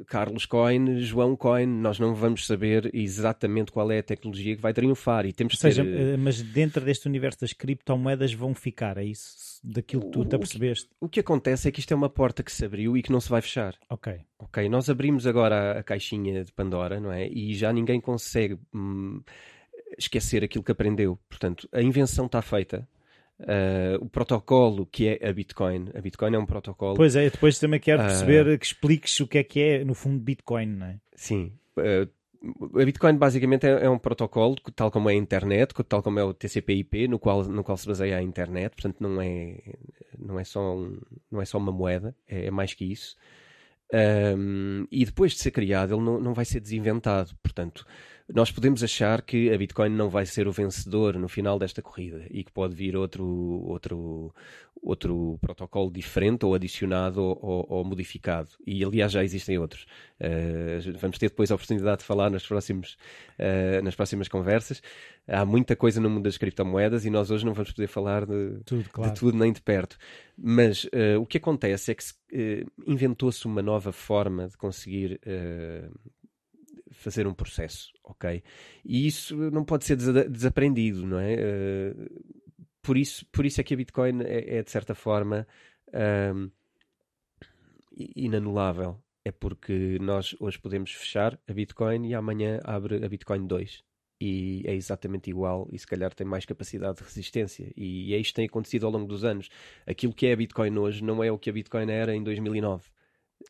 uh, 0.00 0.04
Carlos 0.06 0.46
Coin, 0.46 1.00
João 1.00 1.36
Coin, 1.36 1.66
nós 1.66 1.98
não 1.98 2.14
vamos 2.14 2.46
saber 2.46 2.90
exatamente 2.92 3.72
qual 3.72 3.90
é 3.90 3.98
a 3.98 4.02
tecnologia 4.02 4.56
que 4.56 4.62
vai 4.62 4.72
triunfar 4.72 5.26
e 5.26 5.32
temos 5.32 5.54
ou 5.54 5.58
seja, 5.60 5.84
ter... 5.84 6.18
mas 6.18 6.42
dentro 6.42 6.84
deste 6.84 7.06
universo 7.06 7.40
das 7.40 7.52
criptomoedas 7.52 8.32
vão 8.32 8.54
ficar, 8.54 8.98
é 8.98 9.04
isso? 9.04 9.60
Daquilo 9.62 10.02
que 10.02 10.10
tu 10.10 10.24
te 10.24 10.36
apercebeste? 10.36 10.86
O 10.86 10.88
que, 10.88 11.04
o 11.06 11.08
que 11.08 11.20
acontece 11.20 11.68
é 11.68 11.72
que 11.72 11.80
isto 11.80 11.92
é 11.92 11.96
uma 11.96 12.08
porta 12.08 12.42
que 12.42 12.52
se 12.52 12.64
abriu 12.64 12.96
e 12.96 13.02
que 13.02 13.10
não 13.10 13.20
se 13.20 13.28
vai 13.28 13.42
fechar. 13.42 13.74
Ok. 13.90 14.20
Ok, 14.38 14.68
nós 14.68 14.88
abrimos 14.88 15.26
agora 15.26 15.72
a, 15.72 15.78
a 15.80 15.82
caixinha 15.82 16.44
de 16.44 16.52
Pandora, 16.52 17.00
não 17.00 17.10
é? 17.10 17.28
E 17.28 17.54
já 17.54 17.72
ninguém 17.72 18.00
consegue... 18.00 18.56
Hum, 18.72 19.20
esquecer 19.96 20.44
aquilo 20.44 20.64
que 20.64 20.72
aprendeu. 20.72 21.18
Portanto, 21.28 21.68
a 21.72 21.82
invenção 21.82 22.26
está 22.26 22.42
feita. 22.42 22.86
Uh, 23.40 24.02
o 24.04 24.08
protocolo 24.08 24.84
que 24.84 25.08
é 25.08 25.28
a 25.28 25.32
Bitcoin. 25.32 25.90
A 25.94 26.00
Bitcoin 26.00 26.34
é 26.34 26.38
um 26.38 26.46
protocolo. 26.46 26.96
Pois 26.96 27.14
é, 27.14 27.30
depois 27.30 27.58
também 27.58 27.78
quero 27.78 28.02
perceber 28.02 28.48
uh, 28.48 28.58
que 28.58 28.66
expliques 28.66 29.20
o 29.20 29.28
que 29.28 29.38
é 29.38 29.44
que 29.44 29.60
é, 29.60 29.84
no 29.84 29.94
fundo, 29.94 30.18
Bitcoin, 30.18 30.66
não 30.66 30.86
é? 30.86 30.96
Sim. 31.14 31.52
Uh, 31.76 32.08
a 32.80 32.84
Bitcoin 32.84 33.16
basicamente 33.16 33.66
é, 33.66 33.84
é, 33.84 33.90
um 33.90 33.98
protocolo, 33.98 34.56
tal 34.74 34.90
como 34.90 35.08
é 35.10 35.12
a 35.12 35.16
internet, 35.16 35.72
tal 35.88 36.02
como 36.02 36.18
é 36.18 36.24
o 36.24 36.32
TCP/IP, 36.32 37.08
no 37.08 37.18
qual, 37.18 37.44
no 37.44 37.64
qual 37.64 37.76
se 37.76 37.86
baseia 37.86 38.18
a 38.18 38.22
internet. 38.22 38.72
Portanto, 38.72 39.00
não 39.00 39.20
é, 39.20 39.58
não 40.18 40.38
é, 40.38 40.44
só, 40.44 40.76
um, 40.76 40.98
não 41.30 41.40
é 41.40 41.44
só 41.44 41.58
uma 41.58 41.72
moeda, 41.72 42.14
é, 42.26 42.46
é 42.46 42.50
mais 42.50 42.74
que 42.74 42.84
isso. 42.84 43.16
Um, 43.92 44.86
e 44.90 45.04
depois 45.04 45.32
de 45.32 45.38
ser 45.38 45.50
criado, 45.50 45.94
ele 45.94 46.02
não, 46.02 46.20
não 46.20 46.34
vai 46.34 46.44
ser 46.44 46.60
desinventado. 46.60 47.34
Portanto, 47.42 47.86
nós 48.34 48.50
podemos 48.50 48.84
achar 48.84 49.22
que 49.22 49.50
a 49.50 49.56
Bitcoin 49.56 49.88
não 49.88 50.10
vai 50.10 50.26
ser 50.26 50.46
o 50.46 50.52
vencedor 50.52 51.18
no 51.18 51.28
final 51.28 51.58
desta 51.58 51.80
corrida 51.80 52.26
e 52.30 52.44
que 52.44 52.52
pode 52.52 52.74
vir 52.74 52.94
outro, 52.94 53.24
outro, 53.24 54.34
outro 54.82 55.38
protocolo 55.40 55.90
diferente 55.90 56.44
ou 56.44 56.54
adicionado 56.54 57.22
ou, 57.22 57.66
ou 57.68 57.84
modificado. 57.84 58.50
E 58.66 58.84
aliás 58.84 59.12
já 59.12 59.24
existem 59.24 59.56
outros. 59.58 59.86
Uh, 60.20 60.92
vamos 60.98 61.16
ter 61.16 61.30
depois 61.30 61.50
a 61.50 61.54
oportunidade 61.54 62.00
de 62.00 62.04
falar 62.04 62.30
nos 62.30 62.46
próximos, 62.46 62.98
uh, 63.38 63.82
nas 63.82 63.94
próximas 63.94 64.28
conversas. 64.28 64.82
Há 65.26 65.46
muita 65.46 65.74
coisa 65.74 65.98
no 65.98 66.10
mundo 66.10 66.24
das 66.24 66.36
criptomoedas 66.36 67.06
e 67.06 67.10
nós 67.10 67.30
hoje 67.30 67.46
não 67.46 67.54
vamos 67.54 67.72
poder 67.72 67.86
falar 67.86 68.26
de 68.26 68.60
tudo, 68.66 68.90
claro. 68.90 69.10
de 69.10 69.18
tudo 69.18 69.38
nem 69.38 69.52
de 69.52 69.62
perto. 69.62 69.96
Mas 70.36 70.84
uh, 70.84 71.18
o 71.18 71.24
que 71.24 71.38
acontece 71.38 71.92
é 71.92 71.94
que 71.94 72.66
inventou-se 72.86 73.46
uma 73.46 73.62
nova 73.62 73.90
forma 73.90 74.48
de 74.48 74.56
conseguir 74.58 75.18
fazer 76.98 77.26
um 77.26 77.34
processo, 77.34 77.92
ok? 78.02 78.42
E 78.84 79.06
isso 79.06 79.36
não 79.50 79.64
pode 79.64 79.84
ser 79.84 79.96
desaprendido, 79.96 81.06
não 81.06 81.18
é? 81.18 81.34
Uh, 81.34 82.34
por, 82.82 82.96
isso, 82.96 83.24
por 83.26 83.46
isso 83.46 83.60
é 83.60 83.64
que 83.64 83.72
a 83.72 83.76
Bitcoin 83.76 84.22
é, 84.22 84.58
é 84.58 84.62
de 84.62 84.70
certa 84.70 84.94
forma 84.94 85.46
um, 86.34 86.50
inanulável. 87.96 89.00
É 89.24 89.30
porque 89.30 89.98
nós 90.00 90.34
hoje 90.40 90.58
podemos 90.58 90.90
fechar 90.90 91.38
a 91.46 91.52
Bitcoin 91.52 92.08
e 92.08 92.14
amanhã 92.14 92.60
abre 92.64 93.04
a 93.04 93.08
Bitcoin 93.08 93.46
2 93.46 93.84
e 94.20 94.62
é 94.66 94.74
exatamente 94.74 95.30
igual 95.30 95.68
e 95.70 95.78
se 95.78 95.86
calhar 95.86 96.12
tem 96.12 96.26
mais 96.26 96.44
capacidade 96.44 96.98
de 96.98 97.04
resistência. 97.04 97.70
E 97.76 98.14
é 98.14 98.18
isto 98.18 98.30
que 98.30 98.36
tem 98.36 98.46
acontecido 98.46 98.86
ao 98.86 98.92
longo 98.92 99.06
dos 99.06 99.24
anos. 99.24 99.48
Aquilo 99.86 100.12
que 100.14 100.26
é 100.26 100.32
a 100.32 100.36
Bitcoin 100.36 100.76
hoje 100.78 101.04
não 101.04 101.22
é 101.22 101.30
o 101.30 101.38
que 101.38 101.50
a 101.50 101.52
Bitcoin 101.52 101.90
era 101.90 102.14
em 102.14 102.22
2009. 102.22 102.88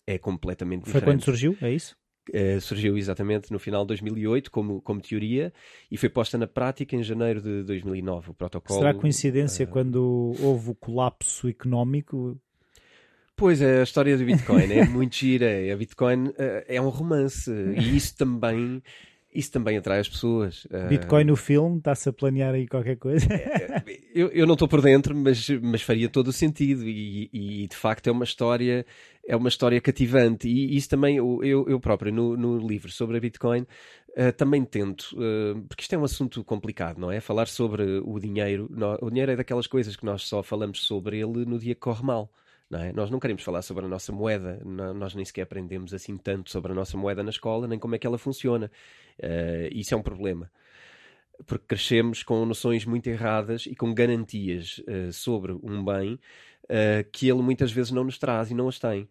É 0.06 0.18
completamente 0.18 0.84
diferente. 0.84 1.04
Foi 1.04 1.12
quando 1.12 1.24
surgiu, 1.24 1.56
é 1.62 1.72
isso? 1.72 1.96
Uh, 2.28 2.60
surgiu 2.60 2.96
exatamente 2.96 3.50
no 3.50 3.58
final 3.58 3.82
de 3.82 3.88
2008 3.88 4.50
como, 4.50 4.80
como 4.82 5.00
teoria 5.00 5.52
e 5.90 5.96
foi 5.96 6.08
posta 6.08 6.36
na 6.36 6.46
prática 6.46 6.94
em 6.94 7.02
janeiro 7.02 7.40
de 7.40 7.62
2009 7.62 8.30
o 8.30 8.34
protocolo. 8.34 8.78
Será 8.78 8.92
coincidência 8.92 9.64
uh... 9.64 9.68
quando 9.68 10.34
houve 10.40 10.70
o 10.70 10.74
colapso 10.74 11.48
económico? 11.48 12.38
Pois 13.34 13.62
é, 13.62 13.80
a 13.80 13.82
história 13.82 14.16
do 14.18 14.24
Bitcoin 14.24 14.72
é 14.72 14.84
muito 14.84 15.14
gira. 15.14 15.72
A 15.72 15.76
Bitcoin 15.76 16.28
uh, 16.28 16.34
é 16.66 16.80
um 16.80 16.88
romance 16.88 17.50
e 17.50 17.96
isso 17.96 18.16
também 18.16 18.82
isso 19.38 19.52
também 19.52 19.76
atrai 19.76 20.00
as 20.00 20.08
pessoas. 20.08 20.66
Bitcoin 20.88 21.24
no 21.24 21.36
filme, 21.36 21.78
está-se 21.78 22.08
a 22.08 22.12
planear 22.12 22.54
aí 22.54 22.66
qualquer 22.66 22.96
coisa? 22.96 23.26
eu, 24.14 24.28
eu 24.28 24.46
não 24.46 24.54
estou 24.54 24.68
por 24.68 24.82
dentro, 24.82 25.16
mas, 25.16 25.48
mas 25.62 25.82
faria 25.82 26.08
todo 26.08 26.28
o 26.28 26.32
sentido 26.32 26.86
e, 26.86 27.30
e, 27.32 27.66
de 27.68 27.76
facto 27.76 28.08
é 28.08 28.12
uma 28.12 28.24
história 28.24 28.84
é 29.26 29.36
uma 29.36 29.48
história 29.48 29.80
cativante 29.80 30.48
e 30.48 30.74
isso 30.74 30.88
também 30.88 31.16
eu, 31.16 31.42
eu 31.42 31.78
próprio 31.78 32.12
no, 32.12 32.36
no 32.36 32.58
livro 32.66 32.90
sobre 32.90 33.18
a 33.18 33.20
Bitcoin 33.20 33.66
uh, 34.18 34.32
também 34.36 34.64
tento, 34.64 35.14
uh, 35.14 35.60
porque 35.68 35.82
isto 35.82 35.94
é 35.94 35.98
um 35.98 36.04
assunto 36.04 36.42
complicado, 36.42 36.98
não 36.98 37.10
é? 37.10 37.20
Falar 37.20 37.46
sobre 37.46 38.00
o 38.04 38.18
dinheiro, 38.18 38.68
o 39.00 39.10
dinheiro 39.10 39.32
é 39.32 39.36
daquelas 39.36 39.66
coisas 39.66 39.94
que 39.96 40.04
nós 40.04 40.22
só 40.22 40.42
falamos 40.42 40.84
sobre 40.84 41.18
ele 41.18 41.44
no 41.44 41.58
dia 41.58 41.74
que 41.74 41.80
corre 41.80 42.02
mal. 42.02 42.32
Não 42.70 42.80
é? 42.80 42.92
Nós 42.92 43.10
não 43.10 43.18
queremos 43.18 43.42
falar 43.42 43.62
sobre 43.62 43.86
a 43.86 43.88
nossa 43.88 44.12
moeda, 44.12 44.60
não, 44.64 44.92
nós 44.92 45.14
nem 45.14 45.24
sequer 45.24 45.42
aprendemos 45.42 45.94
assim 45.94 46.16
tanto 46.18 46.50
sobre 46.50 46.72
a 46.72 46.74
nossa 46.74 46.96
moeda 46.96 47.22
na 47.22 47.30
escola, 47.30 47.66
nem 47.66 47.78
como 47.78 47.94
é 47.94 47.98
que 47.98 48.06
ela 48.06 48.18
funciona. 48.18 48.70
Uh, 49.18 49.68
isso 49.72 49.94
é 49.94 49.96
um 49.96 50.02
problema 50.02 50.50
porque 51.46 51.64
crescemos 51.66 52.22
com 52.22 52.44
noções 52.44 52.84
muito 52.84 53.06
erradas 53.06 53.66
e 53.66 53.74
com 53.74 53.94
garantias 53.94 54.78
uh, 54.80 55.12
sobre 55.12 55.52
um 55.52 55.84
bem 55.84 56.14
uh, 56.64 57.08
que 57.12 57.28
ele 57.28 57.42
muitas 57.42 57.70
vezes 57.70 57.92
não 57.92 58.04
nos 58.04 58.18
traz 58.18 58.50
e 58.50 58.54
não 58.54 58.68
as 58.68 58.78
tem. 58.78 59.08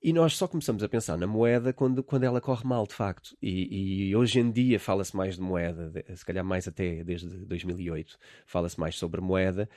E 0.00 0.12
nós 0.12 0.36
só 0.36 0.46
começamos 0.46 0.84
a 0.84 0.88
pensar 0.88 1.16
na 1.16 1.26
moeda 1.26 1.72
quando, 1.72 2.04
quando 2.04 2.22
ela 2.22 2.40
corre 2.40 2.64
mal, 2.64 2.86
de 2.86 2.94
facto. 2.94 3.36
E, 3.42 4.10
e 4.10 4.16
hoje 4.16 4.38
em 4.38 4.48
dia 4.48 4.78
fala-se 4.78 5.16
mais 5.16 5.34
de 5.34 5.40
moeda, 5.40 5.92
se 6.14 6.24
calhar 6.24 6.44
mais 6.44 6.68
até 6.68 7.02
desde 7.02 7.26
2008, 7.26 8.16
fala-se 8.46 8.78
mais 8.78 8.94
sobre 8.94 9.20
moeda, 9.20 9.68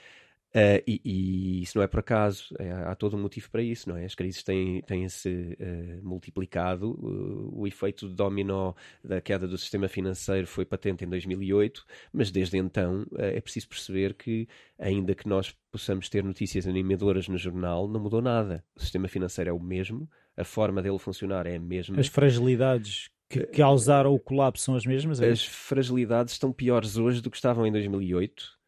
Uh, 0.53 0.84
e, 0.86 1.01
e, 1.05 1.62
isso 1.62 1.77
não 1.77 1.84
é 1.84 1.88
por 1.88 2.01
acaso, 2.01 2.53
é, 2.60 2.70
há 2.72 2.93
todo 2.93 3.15
um 3.15 3.22
motivo 3.22 3.50
para 3.50 3.62
isso, 3.62 3.88
não 3.88 3.96
é? 3.96 4.03
As 4.03 4.13
crises 4.13 4.43
têm, 4.43 4.81
têm-se 4.81 5.58
uh, 5.58 6.05
multiplicado, 6.05 6.91
uh, 6.91 7.58
o 7.58 7.65
efeito 7.65 8.10
dominó 8.10 8.74
da 9.01 9.22
queda 9.22 9.48
do 9.48 9.58
sistema 9.58 9.88
financeiro 9.88 10.46
foi 10.46 10.65
patente 10.65 11.05
em 11.05 11.08
2008, 11.08 11.86
mas 12.12 12.31
desde 12.31 12.58
então 12.58 13.05
é 13.17 13.39
preciso 13.39 13.70
perceber 13.70 14.13
que, 14.13 14.46
ainda 14.77 15.15
que 15.15 15.25
nós 15.25 15.55
possamos 15.72 16.10
ter 16.10 16.22
notícias 16.22 16.67
animadoras 16.67 17.29
no 17.29 17.38
jornal, 17.38 17.88
não 17.88 18.01
mudou 18.01 18.22
nada. 18.22 18.62
O 18.75 18.81
sistema 18.81 19.08
financeiro 19.08 19.51
é 19.51 19.53
o 19.53 19.60
mesmo, 19.60 20.10
a 20.36 20.43
forma 20.43 20.81
dele 20.81 21.00
funcionar 21.00 21.48
é 21.48 21.55
a 21.55 21.60
mesma. 21.62 21.98
As 21.98 22.08
fragilidades 22.08 23.10
que 23.29 23.46
causaram 23.46 24.13
o 24.13 24.20
colapso 24.20 24.65
são 24.65 24.75
as 24.75 24.86
mesmas? 24.86 25.22
É 25.22 25.29
as 25.29 25.46
fragilidades 25.46 26.34
estão 26.34 26.51
piores 26.51 26.98
hoje 26.98 27.22
do 27.22 27.31
que 27.31 27.38
estavam 27.38 27.65
em 27.65 27.72
2008 27.72 28.60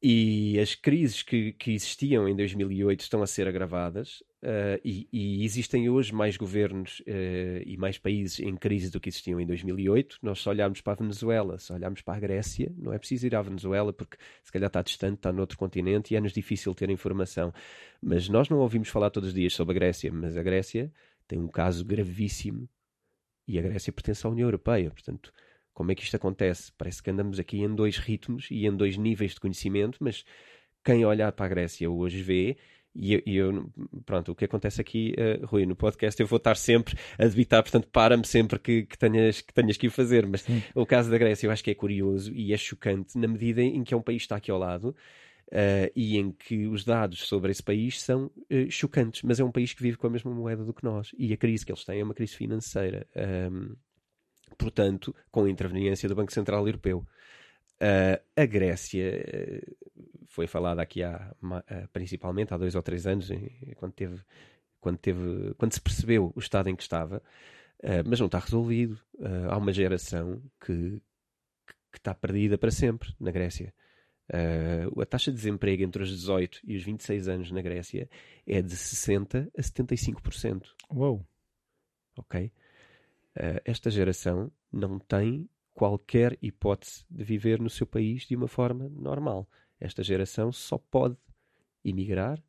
e 0.00 0.58
as 0.60 0.76
crises 0.76 1.22
que, 1.22 1.52
que 1.54 1.72
existiam 1.72 2.28
em 2.28 2.36
2008 2.36 3.00
estão 3.00 3.20
a 3.20 3.26
ser 3.26 3.48
agravadas 3.48 4.22
uh, 4.44 4.80
e, 4.84 5.08
e, 5.12 5.44
existem 5.44 5.88
hoje 5.90 6.14
mais 6.14 6.36
governos 6.36 7.00
uh, 7.00 7.62
e 7.66 7.76
mais 7.76 7.98
países 7.98 8.38
em 8.38 8.54
crise 8.54 8.92
do 8.92 9.00
que 9.00 9.08
existiam 9.08 9.40
em 9.40 9.46
2008. 9.46 10.18
Nós 10.22 10.38
só 10.38 10.50
olharmos 10.50 10.80
para 10.80 10.92
a 10.92 10.96
Venezuela, 10.96 11.58
só 11.58 11.74
olharmos 11.74 12.00
para 12.00 12.16
a 12.16 12.20
Grécia, 12.20 12.72
não 12.78 12.92
é 12.92 12.98
preciso 12.98 13.26
ir 13.26 13.34
à 13.34 13.42
Venezuela 13.42 13.92
porque 13.92 14.16
se 14.44 14.52
calhar 14.52 14.68
está 14.68 14.82
distante, 14.82 15.16
está 15.16 15.32
noutro 15.32 15.58
continente 15.58 16.14
e 16.14 16.16
é-nos 16.16 16.32
difícil 16.32 16.72
ter 16.74 16.88
informação. 16.90 17.52
Mas 18.00 18.28
nós 18.28 18.48
não 18.48 18.58
ouvimos 18.58 18.88
falar 18.88 19.10
todos 19.10 19.30
os 19.30 19.34
dias 19.34 19.52
sobre 19.52 19.72
a 19.72 19.80
Grécia, 19.80 20.12
mas 20.12 20.36
a 20.36 20.42
Grécia 20.44 20.92
tem 21.26 21.40
um 21.40 21.48
caso 21.48 21.84
gravíssimo 21.84 22.68
e 23.48 23.58
a 23.58 23.62
Grécia 23.62 23.92
pertence 23.92 24.24
à 24.24 24.30
União 24.30 24.46
Europeia, 24.46 24.90
portanto 24.92 25.32
como 25.78 25.92
é 25.92 25.94
que 25.94 26.02
isto 26.02 26.16
acontece? 26.16 26.72
Parece 26.76 27.00
que 27.00 27.08
andamos 27.08 27.38
aqui 27.38 27.60
em 27.60 27.72
dois 27.72 27.98
ritmos 27.98 28.48
e 28.50 28.66
em 28.66 28.76
dois 28.76 28.96
níveis 28.96 29.34
de 29.34 29.38
conhecimento, 29.38 29.96
mas 30.00 30.24
quem 30.84 31.04
olhar 31.04 31.30
para 31.30 31.46
a 31.46 31.48
Grécia 31.48 31.88
hoje 31.88 32.20
vê 32.20 32.56
e 32.92 33.14
eu, 33.14 33.22
e 33.24 33.36
eu, 33.36 33.70
pronto, 34.04 34.32
o 34.32 34.34
que 34.34 34.44
acontece 34.44 34.80
aqui, 34.80 35.14
uh, 35.16 35.46
Rui, 35.46 35.64
no 35.66 35.76
podcast 35.76 36.20
eu 36.20 36.26
vou 36.26 36.38
estar 36.38 36.56
sempre 36.56 36.96
a 37.16 37.24
debitar, 37.28 37.62
portanto, 37.62 37.86
para-me 37.92 38.26
sempre 38.26 38.58
que, 38.58 38.86
que, 38.86 38.98
tenhas, 38.98 39.40
que 39.40 39.54
tenhas 39.54 39.76
que 39.76 39.86
o 39.86 39.90
fazer. 39.92 40.26
Mas 40.26 40.40
Sim. 40.40 40.60
o 40.74 40.84
caso 40.84 41.08
da 41.12 41.16
Grécia 41.16 41.46
eu 41.46 41.52
acho 41.52 41.62
que 41.62 41.70
é 41.70 41.76
curioso 41.76 42.34
e 42.34 42.52
é 42.52 42.56
chocante 42.56 43.16
na 43.16 43.28
medida 43.28 43.62
em 43.62 43.84
que 43.84 43.94
é 43.94 43.96
um 43.96 44.02
país 44.02 44.22
que 44.22 44.24
está 44.24 44.34
aqui 44.34 44.50
ao 44.50 44.58
lado 44.58 44.96
uh, 45.52 45.92
e 45.94 46.18
em 46.18 46.32
que 46.32 46.66
os 46.66 46.84
dados 46.84 47.20
sobre 47.28 47.52
esse 47.52 47.62
país 47.62 48.02
são 48.02 48.24
uh, 48.26 48.68
chocantes, 48.68 49.22
mas 49.22 49.38
é 49.38 49.44
um 49.44 49.52
país 49.52 49.72
que 49.72 49.82
vive 49.82 49.96
com 49.96 50.08
a 50.08 50.10
mesma 50.10 50.32
moeda 50.32 50.64
do 50.64 50.74
que 50.74 50.82
nós 50.82 51.12
e 51.16 51.32
a 51.32 51.36
crise 51.36 51.64
que 51.64 51.70
eles 51.70 51.84
têm 51.84 52.00
é 52.00 52.04
uma 52.04 52.14
crise 52.14 52.34
financeira. 52.34 53.06
Um, 53.52 53.76
portanto, 54.56 55.14
com 55.30 55.44
a 55.44 55.50
interveniência 55.50 56.08
do 56.08 56.14
Banco 56.14 56.32
Central 56.32 56.66
Europeu. 56.66 57.06
Uh, 57.80 58.20
a 58.36 58.44
Grécia 58.44 59.24
uh, 59.24 59.76
foi 60.26 60.48
falada 60.48 60.82
aqui 60.82 61.02
há, 61.02 61.32
uh, 61.42 61.88
principalmente 61.92 62.52
há 62.52 62.56
dois 62.56 62.74
ou 62.74 62.82
três 62.82 63.06
anos, 63.06 63.30
quando, 63.76 63.92
teve, 63.92 64.20
quando, 64.80 64.98
teve, 64.98 65.54
quando 65.56 65.72
se 65.72 65.80
percebeu 65.80 66.32
o 66.34 66.38
estado 66.40 66.68
em 66.68 66.76
que 66.76 66.82
estava. 66.82 67.22
Uh, 67.80 68.02
mas 68.04 68.18
não 68.18 68.26
está 68.26 68.38
resolvido. 68.38 68.98
Há 69.48 69.56
uma 69.56 69.72
geração 69.72 70.42
que, 70.60 71.00
que 71.92 71.98
está 71.98 72.12
perdida 72.14 72.58
para 72.58 72.70
sempre 72.70 73.14
na 73.20 73.30
Grécia. 73.30 73.72
A 74.30 75.06
taxa 75.06 75.30
de 75.30 75.36
desemprego 75.36 75.82
entre 75.82 76.02
os 76.02 76.10
18 76.10 76.60
e 76.64 76.76
os 76.76 76.82
26 76.82 77.28
anos 77.28 77.50
na 77.50 77.62
Grécia 77.62 78.10
é 78.46 78.60
de 78.60 78.76
60% 78.76 79.50
a 79.56 79.62
75%. 79.62 80.66
Uou! 80.90 81.24
Ok? 82.16 82.52
Esta 83.64 83.90
geração 83.90 84.50
não 84.72 84.98
tem 84.98 85.48
qualquer 85.74 86.36
hipótese 86.42 87.04
de 87.08 87.22
viver 87.22 87.60
no 87.60 87.70
seu 87.70 87.86
país 87.86 88.26
de 88.26 88.34
uma 88.34 88.48
forma 88.48 88.88
normal. 88.88 89.48
Esta 89.78 90.02
geração 90.02 90.50
só 90.50 90.76
pode 90.76 91.16
emigrar, 91.84 92.42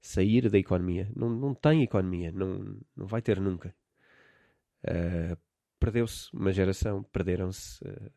sair 0.00 0.50
da 0.50 0.58
economia. 0.58 1.10
Não, 1.16 1.30
não 1.30 1.54
tem 1.54 1.82
economia, 1.82 2.30
não, 2.30 2.78
não 2.94 3.06
vai 3.06 3.22
ter 3.22 3.40
nunca. 3.40 3.74
Uh, 4.84 5.36
Perdeu-se 5.84 6.32
uma 6.32 6.52
geração, 6.52 7.02
perderam-se. 7.02 7.84
Uh... 7.84 8.10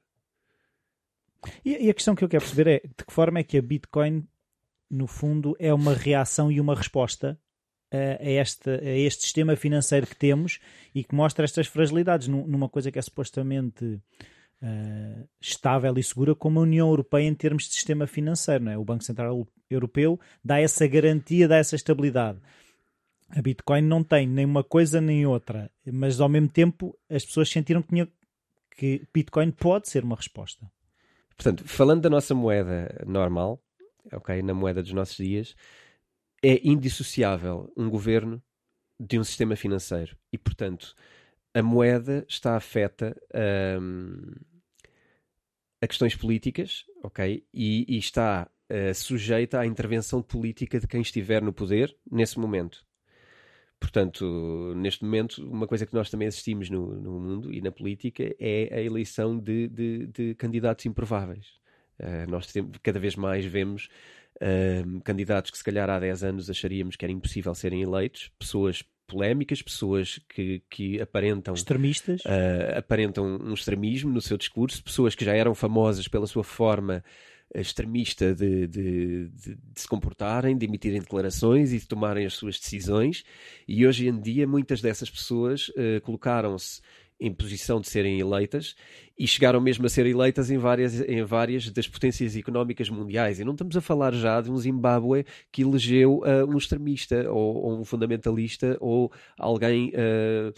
E, 1.66 1.86
e, 1.86 1.90
a 1.90 1.94
questão 1.94 2.16
que 2.16 2.24
eu 2.24 2.30
quero 2.30 2.44
perceber 2.44 2.68
é 2.68 2.88
de 2.88 3.06
que 3.06 3.14
forma 3.14 3.40
é 3.40 3.44
que 3.44 3.58
a 3.58 3.62
Bitcoin, 3.62 4.26
no 4.90 5.06
fundo, 5.06 5.56
é 5.60 5.74
uma 5.74 5.94
reação 5.94 6.52
e 6.52 6.62
uma 6.62 6.74
resposta 6.76 7.38
a, 7.92 8.30
este, 8.30 8.70
a 8.70 8.98
este 8.98 9.24
sistema 9.24 9.56
financeiro 9.56 10.08
que 10.08 10.16
temos 10.16 10.60
e 10.94 11.04
que 11.04 11.16
mostra 11.16 11.46
estas 11.46 11.68
fragilidades 11.68 12.28
numa 12.28 12.70
coisa 12.70 12.92
que 12.92 13.00
é 13.00 13.02
supostamente 13.02 13.86
uh, 13.86 15.30
estável 15.40 15.98
e 15.98 16.04
segura 16.04 16.36
como 16.36 16.60
a 16.60 16.64
União 16.64 16.88
Europeia 16.90 17.28
em 17.28 17.34
termos 17.34 17.64
de 17.64 17.74
sistema 17.74 18.08
financeiro. 18.08 18.66
Não 18.66 18.72
é? 18.72 18.78
O 18.78 18.84
Banco 18.84 19.04
Central 19.04 19.48
Europeu 19.70 20.20
dá 20.44 20.60
essa 20.60 20.88
garantia, 20.88 21.48
dá 21.48 21.58
essa 21.58 21.76
estabilidade. 21.76 22.40
A 23.30 23.42
Bitcoin 23.42 23.82
não 23.82 24.04
tem 24.04 24.26
nem 24.26 24.46
uma 24.46 24.64
coisa 24.64 25.02
nem 25.02 25.26
outra, 25.26 25.70
mas 25.86 26.20
ao 26.22 26.30
mesmo 26.30 26.48
tempo 26.50 26.98
as 27.10 27.26
pessoas 27.26 27.50
sentiram 27.50 27.82
que, 27.82 27.90
tinha, 27.90 28.08
que 28.78 29.06
Bitcoin 29.14 29.52
pode 29.52 29.90
ser 29.90 30.04
uma 30.04 30.16
resposta. 30.16 30.70
Portanto, 31.36 31.64
falando 31.66 32.02
da 32.02 32.10
nossa 32.10 32.34
moeda 32.34 33.04
normal, 33.06 33.62
ok, 34.14 34.42
na 34.42 34.54
moeda 34.54 34.82
dos 34.82 34.94
nossos 34.94 35.18
dias, 35.18 35.56
é 36.44 36.68
indissociável 36.68 37.72
um 37.76 37.90
governo 37.90 38.42
de 39.00 39.20
um 39.20 39.24
sistema 39.24 39.56
financeiro 39.56 40.18
e, 40.32 40.38
portanto, 40.38 40.96
a 41.54 41.62
moeda 41.62 42.26
está 42.28 42.56
afeta 42.56 43.16
um, 43.82 44.34
a 45.82 45.88
questões 45.88 46.16
políticas, 46.16 46.86
ok? 47.04 47.44
E, 47.54 47.86
e 47.88 47.98
está 47.98 48.50
uh, 48.72 48.94
sujeita 48.94 49.60
à 49.60 49.66
intervenção 49.66 50.22
política 50.22 50.80
de 50.80 50.88
quem 50.88 51.02
estiver 51.02 51.42
no 51.42 51.54
poder 51.54 51.96
nesse 52.10 52.40
momento. 52.40 52.86
Portanto, 53.80 54.74
neste 54.76 55.04
momento, 55.04 55.48
uma 55.48 55.68
coisa 55.68 55.86
que 55.86 55.94
nós 55.94 56.10
também 56.10 56.28
assistimos 56.28 56.70
no, 56.70 57.00
no 57.00 57.20
mundo 57.20 57.54
e 57.54 57.62
na 57.62 57.72
política 57.72 58.36
é 58.40 58.76
a 58.76 58.82
eleição 58.82 59.38
de, 59.38 59.68
de, 59.68 60.08
de 60.08 60.36
candidatos 60.36 60.86
improváveis. 60.88 61.60
Uh, 62.00 62.30
nós 62.30 62.52
cada 62.82 63.00
vez 63.00 63.16
mais 63.16 63.46
vemos 63.46 63.90
uh, 64.42 65.02
candidatos 65.02 65.52
que, 65.52 65.58
se 65.58 65.64
calhar, 65.64 65.90
há 65.90 66.00
10 66.00 66.24
anos 66.24 66.50
acharíamos 66.50 66.96
que 66.96 67.06
era 67.06 67.12
impossível 67.12 67.54
serem 67.54 67.82
eleitos, 67.82 68.32
pessoas 68.38 68.84
polémicas, 69.08 69.62
pessoas 69.62 70.20
que, 70.30 70.62
que 70.70 71.02
aparentam 71.02 71.54
extremistas, 71.54 72.22
uh, 72.22 72.78
aparentam 72.78 73.26
um 73.26 73.54
extremismo 73.54 74.12
no 74.12 74.22
seu 74.22 74.38
discurso, 74.38 74.84
pessoas 74.84 75.16
que 75.16 75.24
já 75.24 75.34
eram 75.34 75.56
famosas 75.56 76.08
pela 76.08 76.28
sua 76.28 76.44
forma 76.44 77.04
extremista 77.56 78.36
de, 78.36 78.68
de, 78.68 79.30
de, 79.30 79.56
de, 79.56 79.58
se 79.76 79.88
comportarem, 79.88 80.58
de 80.58 80.66
emitirem 80.66 81.00
declarações 81.00 81.72
e 81.72 81.80
de 81.80 81.88
tomarem 81.88 82.26
as 82.26 82.34
suas 82.34 82.60
decisões. 82.60 83.24
E 83.68 83.88
hoje 83.88 84.08
em 84.08 84.20
dia, 84.20 84.46
muitas 84.46 84.82
dessas 84.82 85.10
pessoas 85.10 85.70
uh, 85.70 86.02
colocaram-se 86.04 86.82
em 87.20 87.34
posição 87.34 87.82
de 87.82 87.88
serem 87.88 88.20
eleitas 88.20 88.76
e 89.18 89.28
chegaram 89.28 89.60
mesmo 89.60 89.86
a 89.86 89.90
ser 89.90 90.06
eleitas 90.06 90.52
em 90.52 90.58
várias, 90.58 91.02
em 91.02 91.24
várias 91.24 91.70
das 91.72 91.88
potências 91.88 92.36
económicas 92.36 92.90
mundiais. 92.90 93.40
E 93.40 93.44
não 93.44 93.54
estamos 93.54 93.76
a 93.76 93.82
falar 93.82 94.14
já 94.14 94.40
de 94.40 94.52
um 94.52 94.58
Zimbábue 94.58 95.26
que 95.52 95.64
elegeu 95.64 96.20
uh, 96.20 96.46
um 96.48 96.58
extremista 96.58 97.30
ou, 97.32 97.56
ou, 97.56 97.80
um 97.80 97.86
fundamentalista 97.86 98.78
ou 98.80 99.12
alguém 99.38 99.92
uh, 99.96 100.54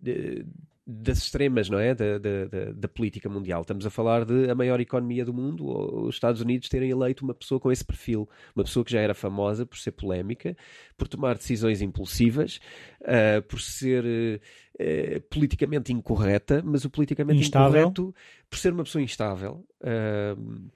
de, 0.00 0.46
das 0.86 1.18
extremas, 1.18 1.68
não 1.68 1.80
é? 1.80 1.94
Da, 1.94 2.18
da, 2.18 2.72
da, 2.72 2.88
política 2.88 3.28
mundial. 3.28 3.62
Estamos 3.62 3.84
a 3.84 3.90
falar 3.90 4.24
de 4.24 4.48
a 4.48 4.54
maior 4.54 4.78
economia 4.80 5.24
do 5.24 5.34
mundo, 5.34 5.66
os 6.06 6.14
Estados 6.14 6.40
Unidos 6.40 6.68
terem 6.68 6.90
eleito 6.90 7.24
uma 7.24 7.34
pessoa 7.34 7.58
com 7.58 7.72
esse 7.72 7.84
perfil, 7.84 8.28
uma 8.54 8.62
pessoa 8.62 8.84
que 8.84 8.92
já 8.92 9.00
era 9.00 9.12
famosa 9.12 9.66
por 9.66 9.76
ser 9.78 9.90
polémica, 9.90 10.56
por 10.96 11.08
tomar 11.08 11.36
decisões 11.36 11.82
impulsivas, 11.82 12.60
uh, 13.00 13.42
por 13.48 13.60
ser 13.60 14.04
uh, 14.04 15.20
politicamente 15.28 15.92
incorreta, 15.92 16.62
mas 16.64 16.84
o 16.84 16.90
politicamente 16.90 17.40
instável. 17.40 17.80
incorreto 17.80 18.14
por 18.48 18.58
ser 18.58 18.72
uma 18.72 18.84
pessoa 18.84 19.02
instável. 19.02 19.66
Uh, 19.80 20.70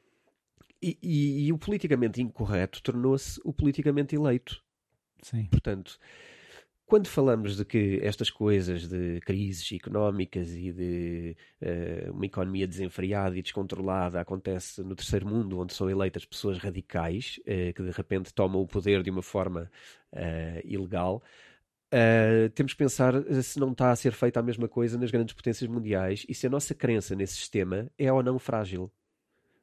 e, 0.83 0.99
e, 1.01 1.47
e 1.47 1.53
o 1.53 1.59
politicamente 1.59 2.21
incorreto 2.21 2.83
tornou-se 2.83 3.41
o 3.45 3.53
politicamente 3.53 4.17
eleito. 4.17 4.61
Sim. 5.23 5.45
Portanto, 5.45 5.99
quando 6.91 7.07
falamos 7.07 7.57
de 7.57 7.65
que 7.65 8.01
estas 8.03 8.31
coisas 8.31 8.89
de 8.89 9.21
crises 9.21 9.71
económicas 9.71 10.51
e 10.51 10.73
de 10.73 11.37
uh, 11.63 12.11
uma 12.11 12.27
economia 12.27 12.67
desenfreada 12.67 13.39
e 13.39 13.43
descontrolada 13.43 14.21
acontece 14.21 14.83
no 14.83 14.97
terceiro 14.97 15.25
mundo, 15.25 15.61
onde 15.61 15.73
são 15.73 15.89
eleitas 15.89 16.25
pessoas 16.25 16.59
radicais 16.59 17.39
uh, 17.43 17.73
que 17.73 17.81
de 17.81 17.93
repente 17.93 18.35
tomam 18.35 18.61
o 18.61 18.67
poder 18.67 19.05
de 19.05 19.11
uma 19.11 19.23
forma 19.23 19.71
uh, 20.13 20.61
ilegal, 20.65 21.23
temos 22.55 22.73
que 22.73 22.79
pensar 22.79 23.15
se 23.43 23.59
não 23.59 23.73
está 23.73 23.91
a 23.91 23.97
ser 23.97 24.13
feita 24.13 24.39
a 24.39 24.43
mesma 24.45 24.69
coisa 24.69 24.97
nas 24.97 25.11
grandes 25.11 25.35
potências 25.35 25.69
mundiais 25.69 26.25
e 26.29 26.35
se 26.35 26.47
a 26.47 26.51
nossa 26.51 26.73
crença 26.73 27.17
nesse 27.17 27.35
sistema 27.35 27.91
é 27.99 28.13
ou 28.13 28.23
não 28.23 28.39
frágil. 28.39 28.89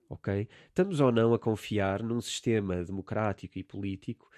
Ok? 0.10 0.46
Estamos 0.68 1.00
ou 1.00 1.10
não 1.10 1.34
a 1.34 1.40
confiar 1.40 2.04
num 2.04 2.20
sistema 2.20 2.84
democrático 2.84 3.58
e 3.58 3.64
político 3.64 4.30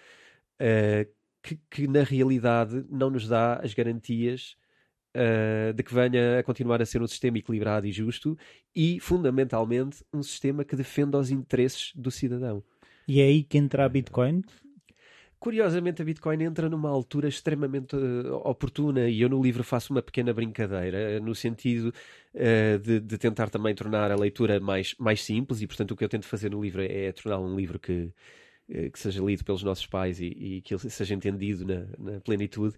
que, 1.49 1.59
que 1.69 1.87
na 1.87 2.03
realidade 2.03 2.85
não 2.89 3.09
nos 3.09 3.27
dá 3.27 3.55
as 3.55 3.73
garantias 3.73 4.55
uh, 5.15 5.73
de 5.73 5.83
que 5.83 5.93
venha 5.93 6.39
a 6.39 6.43
continuar 6.43 6.81
a 6.81 6.85
ser 6.85 7.01
um 7.01 7.07
sistema 7.07 7.39
equilibrado 7.39 7.87
e 7.87 7.91
justo 7.91 8.37
e, 8.75 8.99
fundamentalmente, 8.99 10.03
um 10.13 10.21
sistema 10.21 10.63
que 10.63 10.75
defenda 10.75 11.17
os 11.17 11.31
interesses 11.31 11.91
do 11.95 12.11
cidadão. 12.11 12.63
E 13.07 13.19
é 13.21 13.23
aí 13.23 13.43
que 13.43 13.57
entra 13.57 13.85
a 13.85 13.89
Bitcoin? 13.89 14.43
Curiosamente, 15.39 16.01
a 16.01 16.05
Bitcoin 16.05 16.43
entra 16.43 16.69
numa 16.69 16.89
altura 16.89 17.27
extremamente 17.27 17.95
uh, 17.95 18.35
oportuna 18.43 19.07
e 19.09 19.21
eu 19.21 19.29
no 19.29 19.41
livro 19.41 19.63
faço 19.63 19.93
uma 19.93 20.01
pequena 20.01 20.33
brincadeira 20.33 21.17
uh, 21.17 21.23
no 21.23 21.33
sentido 21.33 21.93
uh, 22.35 22.77
de, 22.77 22.99
de, 22.99 23.17
tentar 23.17 23.49
também 23.49 23.73
tornar 23.73 24.11
a 24.11 24.15
leitura 24.15 24.59
mais, 24.59 24.93
mais 24.99 25.23
simples 25.23 25.61
e, 25.61 25.67
portanto, 25.67 25.91
o 25.91 25.95
que 25.95 26.03
eu 26.03 26.09
tento 26.09 26.27
fazer 26.27 26.51
no 26.51 26.61
livro 26.61 26.81
é, 26.81 27.05
é 27.05 27.11
tornar 27.13 27.39
um 27.39 27.55
livro 27.55 27.79
que, 27.79 28.11
que 28.91 28.99
seja 28.99 29.23
lido 29.23 29.43
pelos 29.43 29.63
nossos 29.63 29.87
pais 29.87 30.19
e, 30.19 30.25
e 30.25 30.61
que 30.61 30.73
ele 30.73 30.89
seja 30.89 31.15
entendido 31.15 31.65
na, 31.65 32.11
na 32.13 32.21
plenitude. 32.21 32.75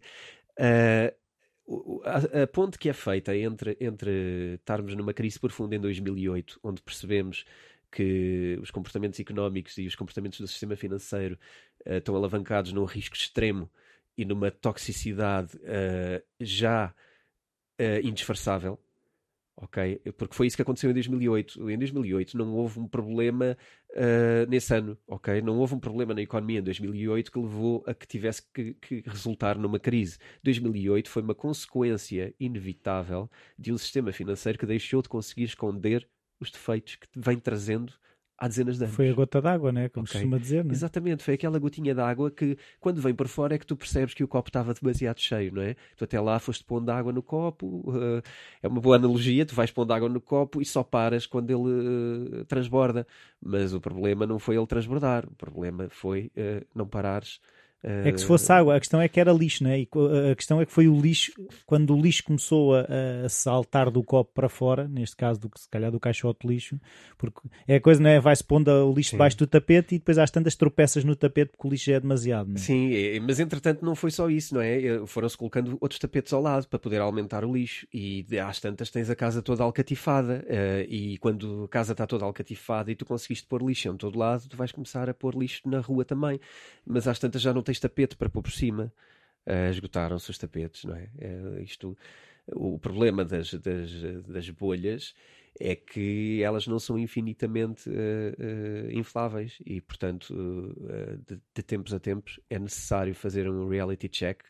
Uh, 0.58 2.02
a, 2.06 2.44
a, 2.44 2.48
ponte 2.48 2.78
que 2.78 2.90
é 2.90 2.94
feita 2.94 3.36
entre, 3.36 3.78
entre 3.80 4.56
estarmos 4.56 4.96
numa 4.96 5.14
crise 5.14 5.40
profunda 5.40 5.76
em 5.76 5.80
2008, 5.80 6.60
onde 6.64 6.82
percebemos 6.82 7.46
que 7.92 8.58
os 8.62 8.72
comportamentos 8.72 9.20
económicos 9.20 9.78
e 9.78 9.86
os 9.86 9.96
comportamentos 9.96 10.40
do 10.40 10.48
sistema 10.48 10.76
financeiro 10.76 11.38
uh, 11.86 11.94
estão 11.94 12.16
alavancados 12.16 12.72
num 12.72 12.86
risco 12.86 13.16
extremo 13.16 13.70
e 14.18 14.26
numa 14.26 14.50
toxicidade 14.50 15.56
uh, 15.58 16.24
já 16.40 16.94
uh, 17.80 18.08
indisfarçável, 18.08 18.80
ok? 19.62 20.02
Porque 20.18 20.36
foi 20.36 20.48
isso 20.48 20.56
que 20.56 20.62
aconteceu 20.62 20.90
em 20.90 20.94
2008. 20.94 21.70
Em 21.70 21.78
2008 21.78 22.38
não 22.38 22.54
houve 22.54 22.80
um 22.80 22.88
problema 22.88 23.56
uh, 23.92 24.50
nesse 24.50 24.74
ano, 24.74 24.98
ok? 25.08 25.42
Não 25.42 25.58
houve 25.60 25.76
um 25.76 25.80
problema 25.80 26.14
na 26.14 26.22
economia 26.22 26.60
em 26.60 26.64
2008 26.64 27.32
que 27.32 27.40
levou 27.40 27.84
a 27.88 27.94
que 27.94 28.08
tivesse 28.08 28.42
que, 28.52 28.74
que, 28.74 29.04
resultar 29.06 29.58
numa 29.58 29.80
crise. 29.80 30.18
2008 30.44 31.10
foi 31.10 31.22
uma 31.22 31.36
consequência 31.36 32.34
inevitável 32.40 33.30
de 33.58 33.72
um 33.72 33.78
sistema 33.78 34.12
financeiro 34.12 34.58
que 34.58 34.66
deixou 34.66 35.02
de 35.02 35.10
conseguir 35.10 35.44
esconder 35.44 36.10
os 36.40 36.50
defeitos 36.50 36.96
que 36.96 37.08
vem 37.16 37.38
trazendo 37.38 37.94
há 38.42 38.48
dezenas 38.48 38.80
de 38.80 38.84
anos. 38.84 38.96
Foi 38.96 39.08
a 39.08 39.14
gota 39.14 39.40
d'água, 39.40 39.72
né? 39.72 39.88
Como 39.88 40.04
okay. 40.04 40.14
costuma 40.14 40.40
dizer, 40.40 40.66
né? 40.66 40.74
Exatamente, 40.74 41.24
foi 41.24 41.36
aquela 41.36 41.60
gotinha 41.60 41.94
d'água 41.94 42.32
que, 42.32 42.58
quando 42.80 43.00
vem 43.00 43.14
por 43.14 43.28
fora, 43.28 43.54
é 43.54 43.58
que 43.60 43.66
tu 43.68 43.78
percebes 43.78 44.16
que 44.16 44.24
o 44.24 44.28
copo 44.28 44.50
estava 44.50 44.74
demasiado 44.74 45.20
cheio, 45.20 45.54
não 45.54 45.62
é? 45.62 45.76
Tu 45.96 46.04
até 46.04 46.20
lá 46.20 46.40
foste 46.40 46.64
pondo 46.64 46.90
água 46.90 47.14
no 47.14 47.22
copo, 47.22 47.84
uh, 47.88 48.22
é 48.64 48.68
uma 48.68 48.82
boa 48.82 48.96
analogia, 48.96 49.46
tu 49.46 49.54
vais 49.54 49.70
pondo 49.70 49.94
água 49.94 50.10
no 50.10 50.20
copo 50.20 50.60
e 50.60 50.66
só 50.66 50.82
paras 50.82 51.28
quando 51.28 51.52
ele 51.52 52.40
uh, 52.42 52.46
transborda. 52.46 53.06
Mas 53.40 53.76
o 53.76 53.80
problema 53.80 54.26
não 54.26 54.40
foi 54.40 54.58
ele 54.58 54.66
transbordar, 54.66 55.28
o 55.28 55.36
problema 55.36 55.88
foi 55.90 56.32
uh, 56.36 56.66
não 56.74 56.88
parares 56.88 57.40
É 57.84 58.12
que 58.12 58.20
se 58.20 58.26
fosse 58.26 58.52
água, 58.52 58.76
a 58.76 58.80
questão 58.80 59.02
é 59.02 59.08
que 59.08 59.20
era 59.20 59.32
lixo, 59.32 59.64
não 59.64 59.72
é? 59.72 59.80
E 59.80 59.90
a 60.32 60.36
questão 60.36 60.62
é 60.62 60.66
que 60.66 60.72
foi 60.72 60.88
o 60.88 61.00
lixo, 61.00 61.32
quando 61.66 61.96
o 61.96 62.00
lixo 62.00 62.24
começou 62.24 62.76
a, 62.76 62.86
a 63.26 63.30
saltar 63.30 63.90
do 63.90 64.04
copo 64.04 64.32
para 64.34 64.48
fora, 64.48 64.88
neste 64.88 65.16
caso, 65.16 65.40
do, 65.40 65.52
se 65.56 65.68
calhar 65.68 65.92
do 65.92 66.00
caixote 66.00 66.46
de 66.46 66.54
lixo, 66.54 66.80
porque 67.18 67.42
é 67.68 67.76
a 67.76 67.82
coisa, 67.82 68.02
não 68.02 68.10
é? 68.10 68.20
Vai-se 68.20 68.44
pondo 68.44 68.70
o 68.70 68.94
lixo 68.94 69.12
Sim. 69.12 69.16
debaixo 69.16 69.38
do 69.38 69.48
tapete 69.48 69.96
e 69.96 69.98
depois 69.98 70.18
às 70.18 70.30
tantas 70.30 70.56
tropeças 70.56 71.04
no 71.04 71.16
tapete 71.16 71.52
porque 71.52 71.68
o 71.68 71.72
lixo 71.72 71.92
é 71.92 72.00
demasiado, 72.00 72.48
não 72.48 72.56
é? 72.56 72.60
Sim, 72.60 73.20
mas 73.22 73.40
entretanto 73.40 73.84
não 73.84 73.96
foi 73.96 74.12
só 74.12 74.30
isso, 74.30 74.54
não 74.54 74.62
é? 74.62 75.06
Foram-se 75.08 75.38
colocando 75.38 75.78
outros 75.82 76.00
tapetes 76.00 76.34
ao 76.34 76.42
lado 76.42 76.68
para 76.68 76.78
poder 76.78 77.02
aumentar 77.02 77.44
o 77.44 77.54
lixo 77.54 77.88
e 77.94 78.26
às 78.40 78.60
tantas 78.60 78.90
tens 78.90 79.10
a 79.10 79.16
casa 79.16 79.42
toda 79.42 79.64
alcatifada 79.64 80.46
uh, 80.48 80.86
e 80.88 81.18
quando 81.18 81.64
a 81.66 81.68
casa 81.68 81.94
está 81.94 82.06
toda 82.06 82.26
alcatifada 82.26 82.92
e 82.92 82.96
tu 82.96 83.06
conseguiste 83.06 83.48
pôr 83.48 83.62
lixo 83.62 83.88
em 83.88 83.98
todo 83.98 84.18
lado, 84.18 84.48
tu 84.48 84.56
vais 84.56 84.72
começar 84.72 85.10
a 85.10 85.14
pôr 85.14 85.36
lixo 85.36 85.62
na 85.66 85.80
rua 85.80 86.06
também, 86.06 86.40
mas 86.86 87.08
às 87.08 87.18
tantas 87.18 87.42
já 87.42 87.54
não 87.54 87.62
tens 87.62 87.71
tens 87.72 87.80
tapete 87.80 88.16
para 88.16 88.30
pôr 88.30 88.44
por 88.44 88.52
cima. 88.52 88.94
Uh, 89.46 89.70
Esgotaram-se 89.70 90.30
os 90.30 90.38
tapetes, 90.38 90.84
não 90.84 90.96
é? 90.96 91.10
é 91.18 91.62
isto, 91.62 91.98
o 92.48 92.78
problema 92.78 93.24
das, 93.24 93.54
das, 93.54 93.92
das, 94.28 94.50
bolhas 94.50 95.16
é 95.60 95.76
que 95.76 96.42
elas 96.44 96.68
não 96.68 96.78
são 96.80 97.00
infinitamente 97.00 97.90
uh, 97.90 98.92
infláveis 98.92 99.58
e, 99.66 99.82
portanto, 99.82 100.34
de, 101.28 101.40
de, 101.56 101.64
tempos 101.64 101.94
a 101.94 102.00
tempos 102.00 102.40
é 102.50 102.60
necessário 102.60 103.16
fazer 103.16 103.50
um 103.50 103.68
reality 103.68 104.08
check 104.08 104.44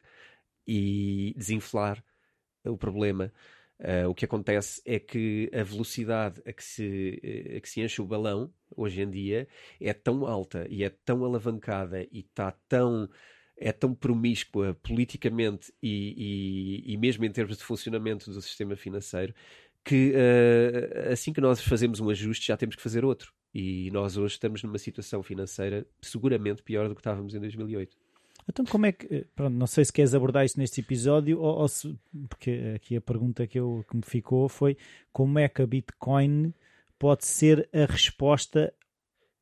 e 0.67 1.33
desinflar 1.37 2.03
o 2.65 2.77
problema. 2.77 3.31
Uh, 3.81 4.07
o 4.07 4.13
que 4.13 4.25
acontece 4.25 4.79
é 4.85 4.99
que 4.99 5.49
a 5.51 5.63
velocidade 5.63 6.39
a 6.45 6.53
que, 6.53 6.63
se, 6.63 7.19
a 7.57 7.59
que 7.59 7.67
se 7.67 7.81
enche 7.81 7.99
o 7.99 8.05
balão, 8.05 8.53
hoje 8.77 9.01
em 9.01 9.09
dia, 9.09 9.47
é 9.79 9.91
tão 9.91 10.27
alta 10.27 10.67
e 10.69 10.83
é 10.83 10.89
tão 10.89 11.25
alavancada 11.25 12.03
e 12.11 12.19
está 12.19 12.51
tão 12.67 13.09
é 13.57 13.71
tão 13.71 13.93
promíscua 13.93 14.75
politicamente 14.81 15.71
e, 15.83 16.81
e, 16.87 16.93
e, 16.93 16.97
mesmo 16.97 17.23
em 17.25 17.31
termos 17.31 17.57
de 17.57 17.63
funcionamento 17.63 18.31
do 18.31 18.41
sistema 18.41 18.75
financeiro 18.75 19.35
que 19.83 20.13
uh, 20.13 21.11
assim 21.11 21.33
que 21.33 21.41
nós 21.41 21.61
fazemos 21.61 21.99
um 21.99 22.09
ajuste 22.09 22.47
já 22.47 22.57
temos 22.57 22.75
que 22.75 22.81
fazer 22.81 23.03
outro. 23.03 23.33
E 23.53 23.91
nós 23.91 24.15
hoje 24.15 24.35
estamos 24.35 24.63
numa 24.63 24.77
situação 24.77 25.21
financeira 25.21 25.85
seguramente 26.01 26.63
pior 26.63 26.87
do 26.87 26.95
que 26.95 27.01
estávamos 27.01 27.35
em 27.35 27.39
2008. 27.39 27.97
Então, 28.49 28.65
como 28.65 28.85
é 28.85 28.91
que. 28.91 29.13
Eh, 29.13 29.25
pronto, 29.35 29.55
não 29.55 29.67
sei 29.67 29.85
se 29.85 29.93
queres 29.93 30.13
abordar 30.13 30.45
isso 30.45 30.59
neste 30.59 30.81
episódio, 30.81 31.39
ou, 31.39 31.59
ou 31.59 31.67
se. 31.67 31.97
Porque 32.29 32.73
aqui 32.75 32.95
a 32.95 33.01
pergunta 33.01 33.47
que, 33.47 33.59
eu, 33.59 33.85
que 33.89 33.95
me 33.95 34.03
ficou 34.03 34.47
foi: 34.49 34.77
como 35.11 35.39
é 35.39 35.47
que 35.47 35.61
a 35.61 35.67
Bitcoin 35.67 36.53
pode 36.97 37.25
ser 37.25 37.69
a 37.73 37.85
resposta 37.91 38.73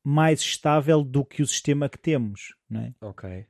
mais 0.02 0.40
estável 0.40 1.04
do 1.04 1.24
que 1.24 1.42
o 1.42 1.46
sistema 1.46 1.88
que 1.88 1.98
temos, 1.98 2.54
não 2.68 2.80
é? 2.80 2.94
Ok. 3.00 3.46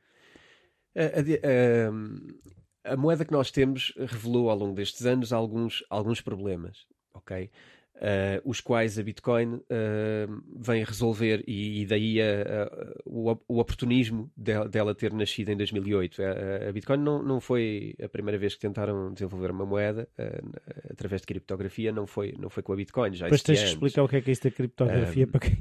A, 0.97 1.03
a, 1.03 2.91
a, 2.91 2.93
a 2.93 2.97
moeda 2.97 3.25
que 3.25 3.33
nós 3.33 3.51
temos 3.51 3.93
revelou 3.97 4.51
ao 4.51 4.59
longo 4.59 4.75
destes 4.75 5.07
anos 5.07 5.33
alguns, 5.33 5.85
alguns 5.89 6.21
problemas, 6.21 6.87
ok? 7.15 7.51
Uh, 8.01 8.41
os 8.49 8.63
quais 8.63 8.99
a 8.99 9.03
Bitcoin 9.03 9.57
uh, 9.57 10.43
vem 10.59 10.83
resolver, 10.83 11.45
e, 11.47 11.83
e 11.83 11.87
daí 11.87 12.19
a, 12.19 12.67
o, 13.05 13.31
o, 13.47 13.59
oportunismo 13.59 14.33
dela, 14.35 14.67
dela, 14.67 14.95
ter 14.95 15.13
nascido 15.13 15.51
em 15.51 15.57
2008. 15.59 16.23
A, 16.23 16.69
a, 16.71 16.73
Bitcoin 16.73 16.97
não, 16.97 17.23
não 17.23 17.43
foi 17.43 17.95
a 18.03 18.09
primeira 18.09 18.39
vez 18.39 18.55
que 18.55 18.61
tentaram 18.61 19.13
desenvolver 19.13 19.51
uma 19.51 19.67
moeda 19.67 20.09
uh, 20.19 20.61
através 20.91 21.21
de 21.21 21.27
criptografia, 21.27 21.93
não 21.93 22.07
foi, 22.07 22.35
não 22.39 22.49
foi 22.49 22.63
com 22.63 22.73
a 22.73 22.77
Bitcoin. 22.77 23.13
Já 23.13 23.27
Depois 23.27 23.43
tens 23.43 23.59
de 23.59 23.67
explicar 23.67 24.03
o 24.03 24.09
que 24.09 24.17
é 24.17 24.23
que 24.23 24.31
é 24.31 24.33
isto 24.33 24.45
da 24.45 24.51
criptografia 24.51 25.27
para 25.27 25.41
quem. 25.41 25.59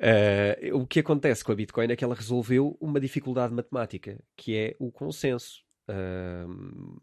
okay. 0.00 0.72
o 0.72 0.86
que 0.86 1.00
acontece 1.00 1.44
com 1.44 1.52
a 1.52 1.56
Bitcoin 1.56 1.92
é 1.92 1.96
que 1.96 2.04
ela 2.04 2.14
resolveu 2.14 2.74
uma 2.80 2.98
dificuldade 2.98 3.52
matemática, 3.52 4.18
que 4.34 4.56
é 4.56 4.74
o 4.78 4.90
consenso. 4.90 5.62
Uh, 5.90 6.98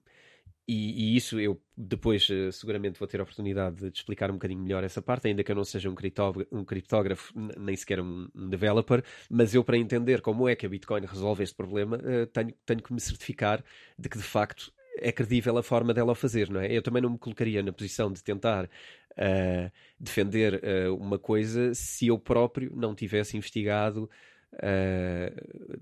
e, 0.68 1.14
e, 1.14 1.18
isso 1.18 1.40
eu 1.40 1.62
depois 1.76 2.30
uh, 2.30 2.52
seguramente 2.52 3.00
vou 3.00 3.08
ter 3.08 3.20
a 3.20 3.24
oportunidade 3.24 3.90
de 3.90 3.98
explicar 3.98 4.30
um 4.30 4.36
bocadinho 4.36 4.62
melhor 4.62 4.84
essa 4.84 5.02
parte, 5.02 5.28
ainda 5.28 5.44
que 5.44 5.52
eu 5.52 5.56
não 5.56 5.64
seja 5.64 5.90
um, 5.90 5.96
criptógrafo, 5.96 6.48
um 6.56 6.64
criptógrafo 6.64 7.34
nem 7.58 7.76
sequer 7.76 8.00
um, 8.00 8.30
um, 8.36 8.50
developer, 8.50 9.04
mas 9.30 9.56
eu 9.56 9.64
para 9.64 9.78
entender 9.78 10.22
como 10.22 10.48
é 10.48 10.56
que 10.56 10.66
a 10.66 10.70
Bitcoin 10.70 11.06
resolve 11.06 11.44
este 11.44 11.56
problema, 11.56 11.98
uh, 11.98 12.28
tenho, 12.28 12.54
tenho 12.66 12.82
que 12.82 12.94
me 12.94 13.00
certificar 13.00 13.64
de 13.98 14.08
que 14.08 14.18
de 14.18 14.24
facto 14.24 14.72
é 14.98 15.12
credível 15.12 15.58
a 15.58 15.64
forma 15.64 15.94
dela 15.94 16.12
o 16.12 16.16
fazer, 16.16 16.50
não 16.50 16.62
é? 16.62 16.72
Eu 16.72 16.82
também 16.82 17.02
não 17.02 17.10
me 17.10 17.18
colocaria 17.18 17.64
na 17.64 17.74
posição 17.74 18.12
de 18.12 18.24
tentar 18.24 18.66
uh, 18.66 19.72
defender 20.00 20.62
uma 21.00 21.18
coisa 21.18 21.74
se 21.74 22.08
eu 22.08 22.20
próprio 22.20 22.72
não 22.76 22.94
tivesse 22.94 23.36
investigado 23.36 24.10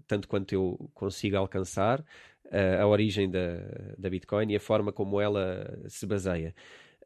tanto 0.05 0.27
quanto 0.27 0.53
eu 0.53 0.91
consigo 0.93 1.35
alcançar 1.35 2.05
a, 2.51 2.81
a 2.81 2.87
origem 2.87 3.29
da, 3.29 3.57
da 3.97 4.09
Bitcoin 4.09 4.51
e 4.51 4.55
a 4.55 4.59
forma 4.59 4.91
como 4.91 5.19
ela 5.19 5.79
se 5.87 6.05
baseia. 6.05 6.53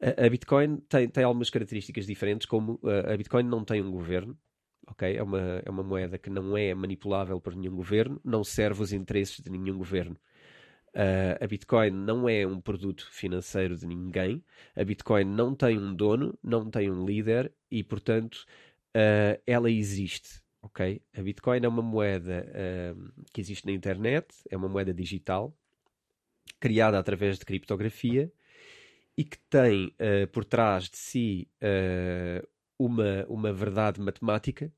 A, 0.01 0.25
a 0.25 0.29
Bitcoin 0.29 0.77
tem, 0.89 1.07
tem 1.09 1.23
algumas 1.23 1.49
características 1.49 2.05
diferentes, 2.05 2.45
como 2.45 2.79
a, 2.83 3.13
a 3.13 3.17
Bitcoin 3.17 3.43
não 3.43 3.63
tem 3.63 3.81
um 3.81 3.91
governo, 3.91 4.37
ok? 4.87 5.15
É 5.15 5.23
uma, 5.23 5.61
é 5.65 5.69
uma 5.69 5.83
moeda 5.83 6.17
que 6.17 6.29
não 6.29 6.57
é 6.57 6.73
manipulável 6.73 7.39
por 7.39 7.55
nenhum 7.55 7.75
governo, 7.75 8.19
não 8.23 8.43
serve 8.43 8.81
os 8.81 8.93
interesses 8.93 9.39
de 9.39 9.49
nenhum 9.49 9.77
governo. 9.77 10.17
Uh, 10.95 11.43
a 11.43 11.47
Bitcoin 11.47 11.89
não 11.89 12.29
é 12.29 12.45
um 12.45 12.61
produto 12.61 13.07
financeiro 13.11 13.75
de 13.75 13.87
ninguém. 13.87 14.43
A 14.75 14.83
Bitcoin 14.83 15.23
não 15.23 15.55
tem 15.55 15.77
um 15.77 15.95
dono, 15.95 16.37
não 16.43 16.69
tem 16.69 16.91
um 16.91 17.03
líder 17.03 17.51
e, 17.71 17.83
portanto, 17.83 18.45
uh, 18.95 19.41
ela 19.47 19.71
existe 19.71 20.42
ok? 20.63 21.01
A 21.15 21.21
Bitcoin 21.21 21.63
é 21.63 21.67
uma 21.67 21.81
moeda 21.81 22.47
uh, 22.49 23.13
que 23.31 23.41
existe 23.41 23.65
na 23.65 23.73
internet, 23.73 24.33
é 24.49 24.57
uma 24.57 24.69
moeda 24.69 24.93
digital, 24.93 25.55
criada 26.59 26.97
através 26.97 27.37
de 27.37 27.45
criptografia 27.45 28.31
e 29.17 29.23
que 29.23 29.37
tem 29.49 29.87
uh, 29.87 30.27
por 30.31 30.45
trás 30.45 30.89
de 30.89 30.97
si 30.97 31.47
uh, 31.61 32.47
uma, 32.79 33.25
uma 33.27 33.53
verdade 33.53 34.01
matemática 34.01 34.71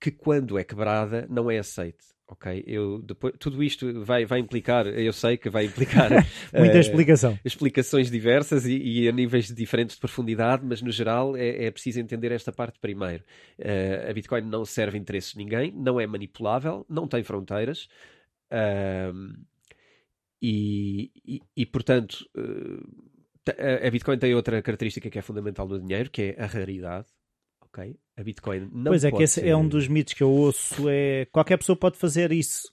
que, 0.00 0.10
quando 0.10 0.58
é 0.58 0.64
quebrada, 0.64 1.26
não 1.28 1.50
é 1.50 1.58
aceite 1.58 2.18
ok, 2.28 2.62
eu 2.66 3.00
depois, 3.00 3.34
tudo 3.38 3.62
isto 3.62 4.04
vai, 4.04 4.26
vai 4.26 4.38
implicar, 4.38 4.86
eu 4.86 5.12
sei 5.12 5.38
que 5.38 5.48
vai 5.48 5.64
implicar 5.64 6.10
muita 6.52 6.76
uh, 6.76 6.80
explicação, 6.80 7.38
explicações 7.42 8.10
diversas 8.10 8.66
e, 8.66 8.76
e, 8.76 9.08
a 9.08 9.12
níveis 9.12 9.46
diferentes 9.46 9.96
de 9.96 10.00
profundidade, 10.00 10.64
mas 10.64 10.82
no 10.82 10.92
geral 10.92 11.34
é, 11.36 11.64
é 11.64 11.70
preciso 11.70 12.00
entender 12.00 12.30
esta 12.30 12.52
parte 12.52 12.78
primeiro. 12.78 13.24
Uh, 13.58 14.10
a 14.10 14.12
Bitcoin 14.12 14.42
não 14.42 14.64
serve 14.64 14.98
interesses 14.98 15.32
de 15.32 15.38
ninguém, 15.38 15.72
não 15.72 15.98
é 15.98 16.06
manipulável, 16.06 16.84
não 16.88 17.08
tem 17.08 17.22
fronteiras. 17.22 17.88
Uh, 18.52 19.34
e, 20.40 21.10
e, 21.26 21.42
e, 21.56 21.66
portanto, 21.66 22.28
a 23.84 23.90
Bitcoin 23.90 24.18
tem 24.18 24.34
outra 24.36 24.62
característica 24.62 25.10
que 25.10 25.18
é 25.18 25.22
fundamental 25.22 25.66
no 25.66 25.80
dinheiro, 25.80 26.10
que 26.10 26.22
é 26.22 26.42
a 26.42 26.46
raridade 26.46 27.08
ok? 27.72 27.96
A 28.16 28.22
Bitcoin 28.22 28.68
não 28.72 28.90
Pois 28.90 29.04
é, 29.04 29.12
que 29.12 29.22
esse 29.22 29.40
ser... 29.40 29.46
é 29.46 29.56
um 29.56 29.66
dos 29.66 29.86
mitos 29.86 30.14
que 30.14 30.22
eu 30.22 30.30
ouço, 30.30 30.88
é 30.88 31.26
qualquer 31.26 31.56
pessoa 31.56 31.76
pode 31.76 31.96
fazer 31.96 32.32
isso. 32.32 32.72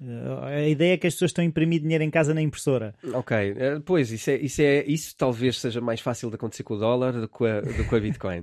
Eh, 0.00 0.64
a 0.64 0.68
ideia 0.68 0.94
é 0.94 0.96
que 0.96 1.06
as 1.06 1.14
pessoas 1.14 1.30
estão 1.30 1.42
a 1.42 1.46
imprimir 1.46 1.80
dinheiro 1.80 2.04
em 2.04 2.10
casa 2.10 2.34
na 2.34 2.42
impressora. 2.42 2.94
Ok, 3.12 3.36
eh, 3.36 3.80
pois 3.84 4.10
isso, 4.10 4.30
é, 4.30 4.36
isso, 4.36 4.62
é, 4.62 4.84
isso 4.84 5.16
talvez 5.16 5.58
seja 5.60 5.80
mais 5.80 6.00
fácil 6.00 6.28
de 6.28 6.36
acontecer 6.36 6.62
com 6.62 6.74
o 6.74 6.78
dólar 6.78 7.12
do 7.12 7.28
que 7.28 7.46
a, 7.46 7.60
do 7.60 7.88
que 7.88 7.94
a 7.94 8.00
Bitcoin. 8.00 8.40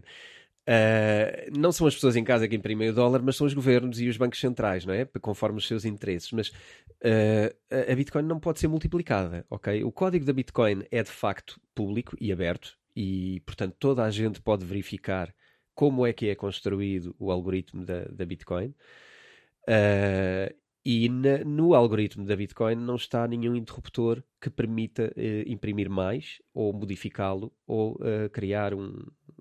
Uh, 0.62 1.52
não 1.58 1.72
são 1.72 1.88
as 1.88 1.96
pessoas 1.96 2.16
em 2.16 2.24
casa 2.24 2.48
que 2.48 2.56
imprimem 2.56 2.90
o 2.90 2.94
dólar, 2.94 3.22
mas 3.22 3.36
são 3.36 3.48
os 3.48 3.54
governos 3.54 4.00
e 4.00 4.08
os 4.08 4.18
bancos 4.18 4.40
centrais, 4.40 4.86
não 4.86 4.94
é? 4.94 5.06
Conforme 5.20 5.58
os 5.58 5.68
seus 5.68 5.86
interesses. 5.86 6.32
Mas 6.32 6.50
uh, 6.50 7.92
a 7.92 7.96
Bitcoin 7.96 8.24
não 8.24 8.40
pode 8.40 8.60
ser 8.60 8.68
multiplicada, 8.68 9.46
ok? 9.50 9.84
O 9.84 9.92
código 9.92 10.26
da 10.26 10.34
Bitcoin 10.34 10.84
é 10.90 11.04
de 11.04 11.12
facto 11.12 11.60
público 11.76 12.16
e 12.20 12.32
aberto 12.32 12.78
e, 12.96 13.42
portanto, 13.46 13.76
toda 13.80 14.04
a 14.04 14.12
gente 14.12 14.42
pode 14.42 14.66
verificar 14.66 15.34
como 15.82 16.06
é 16.06 16.14
que 16.14 16.30
é 16.30 16.36
construído 16.36 17.16
o 17.18 17.32
algoritmo 17.32 17.84
da, 17.84 18.04
da 18.04 18.24
Bitcoin. 18.24 18.68
Uh, 19.68 20.54
e 20.86 21.10
na, 21.10 21.40
no 21.40 21.74
algoritmo 21.74 22.24
da 22.24 22.36
Bitcoin 22.36 22.76
não 22.76 22.98
está 22.98 23.28
nenhum 23.28 23.56
interruptor 23.56 24.22
que 24.40 24.52
permita 24.52 25.12
uh, 25.18 25.52
imprimir 25.52 25.90
mais, 25.90 26.40
ou 26.54 26.72
modificá-lo, 26.72 27.52
ou 27.66 27.94
uh, 27.94 28.30
criar 28.32 28.76
um, 28.76 28.94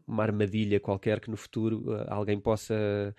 uma 0.06 0.22
armadilha 0.22 0.80
qualquer 0.80 1.20
que 1.20 1.30
no 1.30 1.36
futuro 1.36 1.94
alguém 2.08 2.40
possa 2.40 3.14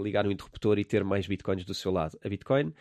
ligar 0.00 0.24
um 0.24 0.30
interruptor 0.30 0.78
e 0.78 0.84
ter 0.84 1.02
mais 1.02 1.26
bitcoins 1.26 1.64
do 1.64 1.74
seu 1.74 1.90
lado. 1.90 2.16
A 2.24 2.28
Bitcoin 2.28 2.72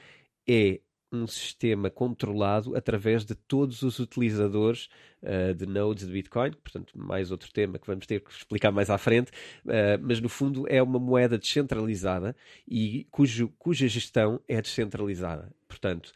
é 0.47 0.79
um 1.11 1.27
sistema 1.27 1.89
controlado 1.89 2.75
através 2.75 3.25
de 3.25 3.35
todos 3.35 3.81
os 3.81 3.99
utilizadores 3.99 4.89
uh, 5.21 5.53
de 5.53 5.65
nodes 5.65 6.07
de 6.07 6.13
Bitcoin, 6.13 6.51
portanto, 6.51 6.97
mais 6.97 7.31
outro 7.31 7.51
tema 7.51 7.77
que 7.77 7.87
vamos 7.87 8.05
ter 8.05 8.21
que 8.21 8.31
explicar 8.31 8.71
mais 8.71 8.89
à 8.89 8.97
frente, 8.97 9.31
uh, 9.65 9.99
mas 10.01 10.21
no 10.21 10.29
fundo 10.29 10.65
é 10.69 10.81
uma 10.81 10.99
moeda 10.99 11.37
descentralizada 11.37 12.35
e 12.67 13.05
cujo, 13.11 13.49
cuja 13.59 13.87
gestão 13.87 14.39
é 14.47 14.61
descentralizada. 14.61 15.53
Portanto, 15.67 16.13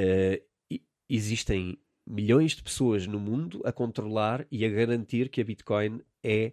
uh, 0.00 0.78
existem 1.08 1.78
milhões 2.06 2.52
de 2.52 2.62
pessoas 2.62 3.06
no 3.06 3.20
mundo 3.20 3.62
a 3.64 3.72
controlar 3.72 4.46
e 4.50 4.64
a 4.64 4.68
garantir 4.68 5.28
que 5.28 5.40
a 5.40 5.44
Bitcoin 5.44 6.00
é 6.22 6.52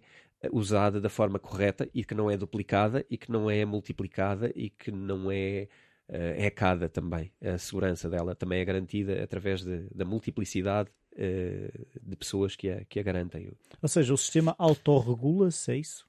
usada 0.50 1.00
da 1.00 1.08
forma 1.08 1.38
correta 1.38 1.88
e 1.94 2.04
que 2.04 2.14
não 2.14 2.30
é 2.30 2.36
duplicada 2.36 3.04
e 3.08 3.16
que 3.16 3.30
não 3.30 3.50
é 3.50 3.64
multiplicada 3.64 4.50
e 4.56 4.70
que 4.70 4.90
não 4.90 5.30
é 5.30 5.68
é 6.14 6.50
cada 6.50 6.88
também. 6.88 7.32
A 7.42 7.56
segurança 7.56 8.08
dela 8.08 8.34
também 8.34 8.60
é 8.60 8.64
garantida 8.64 9.22
através 9.22 9.64
de, 9.64 9.88
da 9.94 10.04
multiplicidade 10.04 10.90
de 11.14 12.16
pessoas 12.16 12.56
que 12.56 12.70
a, 12.70 12.84
que 12.84 12.98
a 12.98 13.02
garantem. 13.02 13.50
Ou 13.80 13.88
seja, 13.88 14.14
o 14.14 14.16
sistema 14.16 14.54
autorregula-se, 14.58 15.72
é 15.72 15.76
isso? 15.76 16.06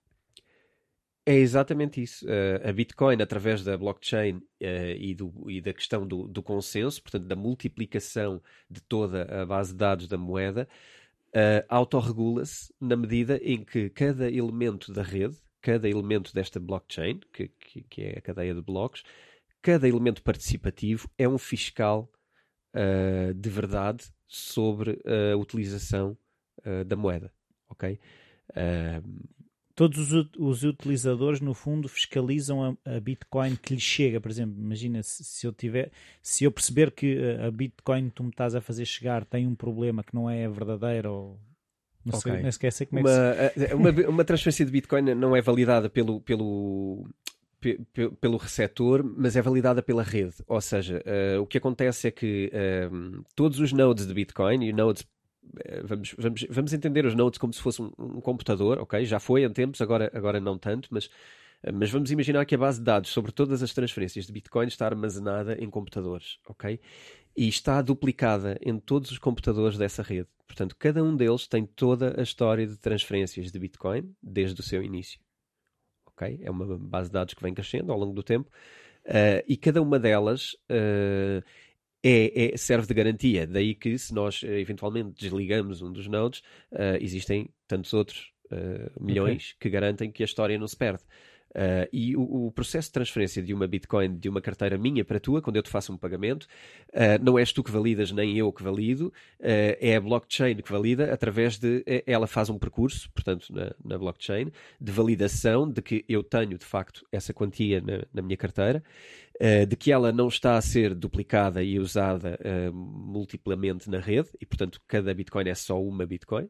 É 1.26 1.36
exatamente 1.36 2.02
isso. 2.02 2.26
Uh, 2.26 2.68
a 2.68 2.74
Bitcoin, 2.74 3.22
através 3.22 3.64
da 3.64 3.78
blockchain 3.78 4.36
uh, 4.36 4.44
e, 4.98 5.16
do, 5.16 5.50
e, 5.50 5.62
da 5.62 5.74
questão 5.74 6.06
do, 6.06 6.28
do, 6.28 6.44
consenso, 6.44 7.02
portanto, 7.02 7.26
da 7.26 7.36
multiplicação 7.36 8.42
de 8.70 8.82
toda 8.82 9.42
a 9.42 9.46
base 9.46 9.72
de 9.72 9.78
dados 9.78 10.08
da 10.08 10.18
moeda, 10.18 10.68
uh, 11.30 11.66
autorregula-se 11.70 12.74
na 12.80 12.98
medida 12.98 13.40
em 13.42 13.64
que 13.64 13.90
cada 13.90 14.30
elemento 14.30 14.92
da 14.92 15.02
rede, 15.02 15.38
cada 15.62 15.88
elemento 15.88 16.34
desta 16.34 16.60
blockchain, 16.60 17.22
que, 17.32 17.48
que, 17.48 17.84
que 17.84 18.02
é 18.02 18.18
a 18.18 18.22
cadeia 18.22 18.54
de 18.54 18.62
blocos, 18.62 19.04
cada 19.64 19.88
elemento 19.88 20.22
participativo 20.22 21.10
é 21.18 21.28
um 21.28 21.40
fiscal 21.40 22.12
uh, 22.76 23.34
de 23.34 23.50
verdade 23.50 24.06
sobre 24.28 25.02
a 25.06 25.36
utilização 25.38 26.18
da 26.88 26.96
moeda. 26.96 27.32
Ok? 27.70 28.00
todos 29.76 30.12
os, 30.12 30.30
os, 30.38 30.64
utilizadores, 30.64 31.42
no 31.42 31.54
fundo, 31.54 31.88
fiscalizam 31.90 32.78
a, 32.86 32.96
a, 32.96 33.00
Bitcoin 33.00 33.56
que 33.56 33.74
lhe 33.74 33.80
chega. 33.80 34.22
Por 34.22 34.30
exemplo, 34.30 34.56
imagina 34.60 35.02
se, 35.02 35.24
se, 35.24 35.46
eu 35.48 35.52
tiver, 35.52 35.92
se 36.22 36.44
eu 36.44 36.52
perceber 36.52 36.92
que 36.92 37.18
a 37.46 37.52
Bitcoin 37.52 38.10
que 38.10 38.16
tu 38.16 38.24
me 38.24 38.30
estás 38.30 38.56
a 38.56 38.62
fazer 38.62 38.86
chegar 38.86 39.26
tem 39.26 39.48
um 39.48 39.56
problema 39.56 40.04
que 40.04 40.14
não 40.14 40.30
é 40.30 40.48
verdadeiro 40.48 41.12
ou 41.12 41.40
não 42.06 42.18
okay. 42.18 42.34
sei, 42.34 42.42
não 42.42 42.50
esquece 42.50 42.86
como 42.86 43.02
uma, 43.02 43.10
é 43.10 43.50
que 43.50 43.60
se... 43.60 43.74
uma, 43.74 43.92
uma 44.10 44.26
transferência 44.26 44.66
de 44.66 44.72
Bitcoin 44.72 45.16
não 45.16 45.36
é 45.36 45.42
validada 45.42 45.90
pelo, 45.90 46.20
pelo, 46.22 47.08
pelo 48.20 48.38
receptor, 48.38 49.04
mas 49.04 49.36
é 49.36 49.42
validada 49.42 49.82
pela 49.82 50.04
rede. 50.04 50.36
Ou 50.48 50.62
seja, 50.62 51.04
uh, 51.06 51.42
o 51.42 51.48
que 51.48 51.58
acontece 51.58 52.08
é 52.08 52.12
que 52.12 52.52
uh, 52.54 53.24
todos 53.36 53.60
os 53.60 53.72
nodes 53.72 54.06
de 54.06 54.14
Bitcoin, 54.14 54.64
e 54.66 54.74
nodes 54.74 55.06
eh, 55.60 55.82
vamos, 55.84 56.16
vamos, 56.18 56.46
vamos 56.50 56.74
entender 56.74 57.06
os 57.06 57.16
nodes 57.16 57.38
como 57.38 57.54
se 57.54 57.62
fosse 57.62 57.82
um, 57.82 57.92
um, 57.98 58.22
computador, 58.22 58.80
ok? 58.80 59.06
Já 59.06 59.20
foi 59.20 59.44
em 59.44 59.50
tempos, 59.52 59.82
agora, 59.82 60.12
agora 60.14 60.40
não 60.40 60.58
tanto, 60.58 60.90
mas, 60.92 61.10
eh, 61.62 61.72
mas 61.72 61.92
vamos 61.92 62.12
imaginar 62.12 62.46
que 62.46 62.56
a 62.56 62.58
base 62.58 62.80
de 62.80 62.86
dados 62.86 63.10
sobre 63.12 63.32
todas 63.32 63.62
as 63.62 63.74
transferências 63.74 64.26
de 64.26 64.34
Bitcoin 64.34 64.68
está 64.68 64.86
armazenada 64.86 65.56
em 65.62 65.70
computadores, 65.70 66.40
ok? 66.48 66.80
E 67.36 67.48
está 67.48 67.82
duplicada 67.82 68.58
em 68.62 68.80
todos 68.80 69.12
os 69.12 69.18
computadores 69.18 69.78
dessa 69.78 70.04
rede. 70.04 70.28
Portanto, 70.48 70.76
cada 70.78 71.04
um 71.04 71.16
deles 71.16 71.48
tem 71.48 71.66
toda 71.66 72.20
a 72.20 72.24
história 72.24 72.66
de 72.68 72.78
transferências 72.78 73.52
de 73.52 73.60
Bitcoin 73.60 74.14
desde 74.22 74.60
o 74.60 74.64
seu 74.64 74.84
início. 74.84 75.20
Ok? 76.16 76.40
É 76.42 76.50
uma 76.50 76.78
base 76.78 77.10
de 77.10 77.14
dados 77.14 77.34
que 77.34 77.44
vem 77.44 77.54
crescendo 77.54 77.92
ao 77.92 78.00
longo 78.00 78.14
do 78.14 78.24
tempo. 78.24 78.50
Uh, 79.06 79.44
e 79.48 79.58
cada 79.58 79.82
uma 79.82 80.00
delas 80.00 80.54
uh, 80.70 81.44
é, 82.02 82.54
é, 82.54 82.58
serve 82.58 82.88
de 82.88 82.94
garantia. 82.94 83.46
Daí 83.48 83.76
que, 83.76 83.98
se 83.98 84.14
nós 84.14 84.44
eh, 84.44 84.60
eventualmente 84.60 85.14
desligamos 85.18 85.82
um 85.82 85.90
dos 85.90 86.06
nodes, 86.06 86.42
existem 87.00 87.50
tantos 87.66 87.94
outros 87.94 88.34
milhões 89.00 89.52
okay. 89.52 89.58
que 89.58 89.70
garantem 89.70 90.12
que 90.12 90.22
a 90.22 90.26
história 90.26 90.60
não 90.60 90.68
se 90.68 90.76
perde. 90.76 91.02
Uh, 91.54 91.88
e 91.94 92.16
o, 92.18 92.48
o, 92.48 92.52
processo 92.52 92.90
de 92.90 92.94
transferência 92.94 93.42
de 93.42 93.54
uma 93.54 93.68
Bitcoin 93.68 94.18
de 94.18 94.28
uma 94.28 94.42
carteira 94.42 94.76
minha 94.76 95.06
para 95.06 95.20
tua, 95.20 95.40
quando 95.40 95.56
eu 95.58 95.62
te 95.62 95.70
faço 95.70 95.94
um 95.94 95.98
pagamento, 95.98 96.48
uh, 96.90 97.22
não 97.22 97.38
és 97.38 97.54
tu 97.54 97.64
que 97.64 97.70
validas, 97.70 98.12
nem 98.12 98.36
eu 98.36 98.52
que 98.52 98.64
valido, 98.64 99.14
uh, 99.40 99.78
é 99.80 99.96
a 99.96 100.02
blockchain 100.02 100.56
que 100.56 100.72
valida 100.72 101.14
através 101.14 101.60
de. 101.60 101.84
Ela 102.08 102.26
faz 102.26 102.50
um 102.50 102.58
percurso, 102.58 103.08
portanto, 103.12 103.54
na, 103.54 103.72
na 103.86 103.98
blockchain, 104.00 104.52
de 104.82 104.92
validação 104.92 105.70
de 105.70 105.82
que 105.82 106.04
eu 106.10 106.24
tenho 106.24 106.58
de 106.58 106.66
facto 106.66 107.06
essa 107.12 107.32
quantia 107.34 107.80
na, 107.82 108.04
na 108.12 108.22
minha 108.24 108.38
carteira, 108.38 108.84
de 109.68 109.76
que 109.76 109.92
ela 109.92 110.12
não 110.12 110.28
está 110.28 110.58
a 110.58 110.62
ser 110.62 110.94
duplicada 110.94 111.64
e 111.64 111.80
usada 111.80 112.40
multiplamente 112.74 113.90
na 113.90 114.00
rede, 114.00 114.30
e 114.40 114.46
portanto 114.46 114.80
cada 114.88 115.14
Bitcoin 115.14 115.50
é 115.50 115.56
só 115.56 115.82
uma 115.82 116.06
Bitcoin. 116.06 116.50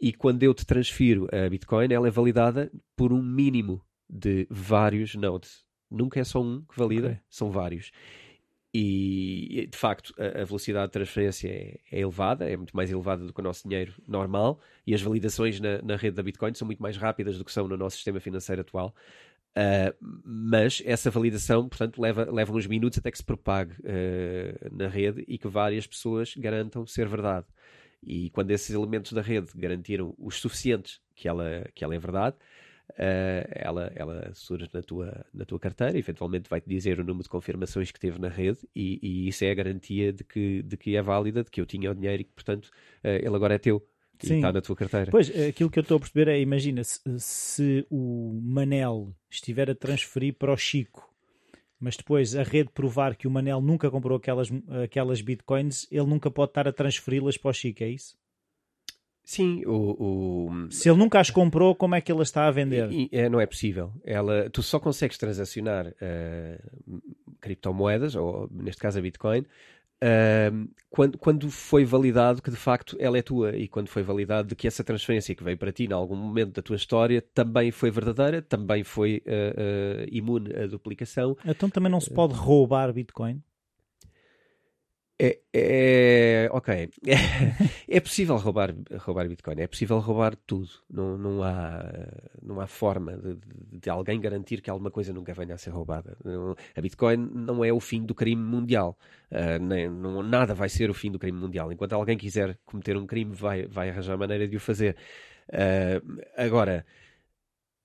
E 0.00 0.12
quando 0.12 0.42
eu 0.42 0.54
te 0.54 0.64
transfiro 0.64 1.28
a 1.32 1.48
Bitcoin, 1.48 1.92
ela 1.92 2.08
é 2.08 2.10
validada 2.10 2.70
por 2.96 3.12
um 3.12 3.22
mínimo 3.22 3.82
de 4.14 4.46
vários 4.48 5.16
nodes. 5.16 5.64
Nunca 5.90 6.20
é 6.20 6.24
só 6.24 6.40
um 6.40 6.62
que 6.62 6.78
valida, 6.78 7.08
okay. 7.08 7.20
são 7.28 7.50
vários. 7.50 7.90
E 8.72 9.68
de 9.70 9.76
facto 9.76 10.14
a, 10.18 10.42
a 10.42 10.44
velocidade 10.44 10.86
de 10.86 10.92
transferência 10.92 11.48
é, 11.48 11.78
é, 11.92 12.00
elevada, 12.00 12.48
é 12.48 12.56
muito 12.56 12.74
mais 12.74 12.90
elevada 12.90 13.24
do 13.24 13.32
que 13.32 13.40
o 13.40 13.42
nosso 13.42 13.68
dinheiro 13.68 13.94
normal, 14.06 14.60
e 14.86 14.94
as 14.94 15.02
validações 15.02 15.60
na, 15.60 15.82
na 15.82 15.96
rede 15.96 16.16
da 16.16 16.22
Bitcoin 16.22 16.54
são 16.54 16.66
muito 16.66 16.82
mais 16.82 16.96
rápidas 16.96 17.38
do 17.38 17.44
que 17.44 17.52
são 17.52 17.68
no 17.68 17.76
nosso 17.76 17.96
sistema 17.96 18.20
financeiro 18.20 18.62
atual. 18.62 18.94
Uh, 19.56 19.94
mas 20.24 20.82
essa 20.84 21.12
validação, 21.12 21.68
portanto, 21.68 22.02
leva, 22.02 22.28
leva 22.28 22.52
uns 22.52 22.66
minutos 22.66 22.98
até 22.98 23.08
que 23.12 23.18
se 23.18 23.24
propague 23.24 23.72
uh, 23.82 24.76
na 24.76 24.88
rede 24.88 25.24
e 25.28 25.38
que 25.38 25.46
várias 25.46 25.86
pessoas 25.86 26.34
garantam 26.36 26.84
ser 26.84 27.06
verdade. 27.06 27.46
E 28.02 28.30
quando 28.30 28.50
esses 28.50 28.74
elementos 28.74 29.12
da 29.12 29.22
rede 29.22 29.48
garantiram 29.54 30.14
os 30.18 30.40
suficientes 30.40 31.00
que 31.14 31.28
ela, 31.28 31.68
que 31.74 31.84
ela 31.84 31.94
é 31.94 31.98
verdade, 31.98 32.36
uh, 32.90 33.48
ela, 33.50 33.92
ela 33.94 34.30
surge 34.34 34.68
na 34.72 34.82
tua, 34.82 35.24
na 35.32 35.44
tua 35.44 35.58
carteira, 35.58 35.98
eventualmente 35.98 36.48
vai-te 36.48 36.68
dizer 36.68 36.98
o 36.98 37.04
número 37.04 37.22
de 37.22 37.28
confirmações 37.28 37.90
que 37.90 38.00
teve 38.00 38.18
na 38.18 38.28
rede 38.28 38.58
e, 38.74 38.98
e, 39.02 39.28
isso 39.28 39.44
é 39.44 39.50
a 39.50 39.54
garantia 39.54 40.12
de 40.12 40.24
que, 40.24 40.62
de 40.62 40.76
que 40.76 40.96
é 40.96 41.02
válida, 41.02 41.42
de 41.42 41.50
que 41.50 41.60
eu 41.60 41.66
tinha 41.66 41.90
o 41.90 41.94
dinheiro 41.94 42.22
e 42.22 42.24
que, 42.24 42.32
portanto, 42.32 42.66
uh, 42.66 43.08
ele 43.08 43.34
agora 43.34 43.54
é 43.54 43.58
teu. 43.58 43.86
Sim. 44.22 44.36
está 44.36 44.52
na 44.52 44.62
tua 44.62 44.76
carteira. 44.76 45.10
Pois, 45.10 45.28
aquilo 45.28 45.68
que 45.68 45.78
eu 45.78 45.82
estou 45.82 45.96
a 45.96 46.00
perceber 46.00 46.28
é, 46.28 46.40
imagina, 46.40 46.84
se, 46.84 47.00
se 47.18 47.86
o 47.90 48.40
Manel 48.42 49.12
estiver 49.28 49.68
a 49.68 49.74
transferir 49.74 50.34
para 50.34 50.52
o 50.52 50.56
Chico, 50.56 51.12
mas 51.80 51.96
depois 51.96 52.34
a 52.34 52.42
rede 52.44 52.70
provar 52.72 53.16
que 53.16 53.26
o 53.26 53.30
Manel 53.30 53.60
nunca 53.60 53.90
comprou 53.90 54.16
aquelas, 54.16 54.48
aquelas 54.82 55.20
bitcoins, 55.20 55.86
ele 55.90 56.06
nunca 56.06 56.30
pode 56.30 56.50
estar 56.50 56.66
a 56.68 56.72
transferi-las 56.72 57.36
para 57.36 57.50
o 57.50 57.52
Chico, 57.52 57.82
é 57.82 57.88
isso? 57.88 58.16
Sim, 59.24 59.64
o, 59.64 60.50
o, 60.52 60.70
Se 60.70 60.88
ele 60.88 60.98
nunca 60.98 61.18
as 61.18 61.30
comprou, 61.30 61.74
como 61.74 61.94
é 61.94 62.00
que 62.00 62.12
ele 62.12 62.22
está 62.22 62.46
a 62.46 62.50
vender? 62.50 62.90
É, 63.10 63.28
não 63.28 63.40
é 63.40 63.46
possível. 63.46 63.90
Ela, 64.04 64.50
tu 64.50 64.62
só 64.62 64.78
consegues 64.78 65.16
transacionar 65.16 65.86
uh, 65.88 67.02
criptomoedas, 67.40 68.14
ou 68.14 68.48
neste 68.52 68.82
caso 68.82 68.98
a 68.98 69.02
Bitcoin, 69.02 69.40
uh, 69.40 70.68
quando, 70.90 71.16
quando 71.16 71.50
foi 71.50 71.86
validado 71.86 72.42
que 72.42 72.50
de 72.50 72.56
facto 72.56 72.98
ela 73.00 73.16
é 73.16 73.22
tua 73.22 73.56
e 73.56 73.66
quando 73.66 73.88
foi 73.88 74.02
validado 74.02 74.48
de 74.48 74.54
que 74.54 74.66
essa 74.66 74.84
transferência 74.84 75.34
que 75.34 75.42
veio 75.42 75.56
para 75.56 75.72
ti 75.72 75.84
em 75.84 75.92
algum 75.92 76.16
momento 76.16 76.52
da 76.52 76.62
tua 76.62 76.76
história 76.76 77.24
também 77.32 77.70
foi 77.70 77.90
verdadeira, 77.90 78.42
também 78.42 78.84
foi 78.84 79.22
uh, 79.26 80.06
imune 80.12 80.54
à 80.54 80.66
duplicação. 80.66 81.34
Então 81.46 81.70
também 81.70 81.90
não 81.90 82.00
se 82.00 82.12
pode 82.12 82.34
roubar 82.34 82.92
Bitcoin? 82.92 83.42
É, 85.16 85.38
é, 85.52 86.48
ok. 86.50 86.90
É, 87.06 87.96
é, 87.96 88.00
possível 88.00 88.36
roubar, 88.36 88.74
roubar 88.98 89.28
Bitcoin, 89.28 89.60
é 89.60 89.66
possível 89.68 89.98
roubar 90.00 90.34
tudo. 90.34 90.68
Não, 90.90 91.16
não, 91.16 91.42
há, 91.42 91.84
não 92.42 92.60
há 92.60 92.66
forma 92.66 93.16
de, 93.16 93.38
de, 93.78 93.90
alguém 93.90 94.20
garantir 94.20 94.60
que 94.60 94.68
alguma 94.68 94.90
coisa 94.90 95.12
nunca 95.12 95.32
venha 95.32 95.54
a 95.54 95.58
ser 95.58 95.70
roubada. 95.70 96.16
a 96.76 96.80
Bitcoin 96.80 97.16
não 97.16 97.64
é 97.64 97.72
o 97.72 97.78
fim 97.78 98.04
do 98.04 98.14
crime 98.14 98.42
mundial. 98.42 98.98
Uh, 99.30 99.62
nem, 99.62 99.88
não, 99.88 100.22
nada 100.22 100.52
vai 100.52 100.68
ser 100.68 100.90
o 100.90 100.94
fim 100.94 101.12
do 101.12 101.18
crime 101.18 101.38
mundial. 101.38 101.70
Enquanto 101.72 101.92
alguém 101.92 102.18
quiser 102.18 102.58
cometer 102.64 102.96
um 102.96 103.06
crime, 103.06 103.34
vai, 103.34 103.66
vai 103.66 103.90
arranjar 103.90 104.18
maneira 104.18 104.48
de 104.48 104.56
o 104.56 104.60
fazer. 104.60 104.96
Uh, 105.48 106.22
agora, 106.36 106.84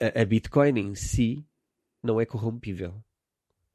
a, 0.02 0.22
a 0.22 0.26
Bitcoin 0.26 0.80
em 0.80 0.96
si 0.96 1.46
não 2.02 2.20
é 2.20 2.26
corrompível. 2.26 3.04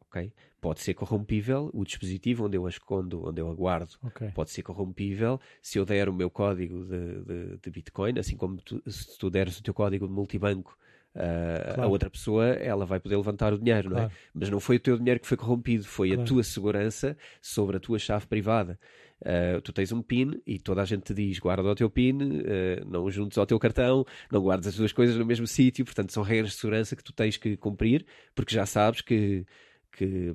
ok 0.08 0.32
Pode 0.64 0.80
ser 0.80 0.94
corrompível 0.94 1.70
o 1.74 1.84
dispositivo 1.84 2.46
onde 2.46 2.56
eu 2.56 2.64
a 2.64 2.70
escondo, 2.70 3.28
onde 3.28 3.38
eu 3.38 3.50
aguardo. 3.50 3.96
Okay. 4.02 4.30
Pode 4.30 4.50
ser 4.50 4.62
corrompível 4.62 5.38
se 5.60 5.78
eu 5.78 5.84
der 5.84 6.08
o 6.08 6.12
meu 6.12 6.30
código 6.30 6.86
de, 6.86 7.22
de, 7.22 7.58
de 7.58 7.70
Bitcoin, 7.70 8.18
assim 8.18 8.34
como 8.34 8.56
tu, 8.56 8.82
se 8.90 9.18
tu 9.18 9.28
deres 9.28 9.58
o 9.58 9.62
teu 9.62 9.74
código 9.74 10.06
de 10.08 10.12
multibanco 10.14 10.74
Uh, 11.14 11.74
claro. 11.74 11.82
a 11.82 11.86
outra 11.86 12.10
pessoa 12.10 12.44
ela 12.44 12.84
vai 12.84 12.98
poder 12.98 13.16
levantar 13.16 13.52
o 13.52 13.58
dinheiro, 13.58 13.88
claro. 13.88 14.06
não 14.06 14.10
é? 14.10 14.16
Mas 14.34 14.50
não 14.50 14.58
foi 14.58 14.76
o 14.76 14.80
teu 14.80 14.98
dinheiro 14.98 15.20
que 15.20 15.28
foi 15.28 15.36
corrompido, 15.36 15.84
foi 15.84 16.08
claro. 16.08 16.22
a 16.22 16.24
tua 16.24 16.42
segurança 16.42 17.16
sobre 17.40 17.76
a 17.76 17.80
tua 17.80 18.00
chave 18.00 18.26
privada. 18.26 18.76
Uh, 19.20 19.60
tu 19.62 19.72
tens 19.72 19.92
um 19.92 20.02
PIN 20.02 20.42
e 20.44 20.58
toda 20.58 20.82
a 20.82 20.84
gente 20.84 21.04
te 21.04 21.14
diz 21.14 21.38
guarda 21.38 21.62
o 21.62 21.74
teu 21.74 21.88
PIN, 21.88 22.18
uh, 22.20 22.84
não 22.84 23.08
juntes 23.08 23.38
ao 23.38 23.46
teu 23.46 23.60
cartão, 23.60 24.04
não 24.28 24.42
guardes 24.42 24.66
as 24.66 24.74
tuas 24.74 24.92
coisas 24.92 25.16
no 25.16 25.24
mesmo 25.24 25.46
sítio, 25.46 25.84
portanto 25.84 26.12
são 26.12 26.24
regras 26.24 26.50
de 26.50 26.56
segurança 26.56 26.96
que 26.96 27.04
tu 27.04 27.12
tens 27.12 27.36
que 27.36 27.56
cumprir, 27.56 28.04
porque 28.34 28.52
já 28.52 28.66
sabes 28.66 29.00
que 29.00 29.46
que, 29.96 30.34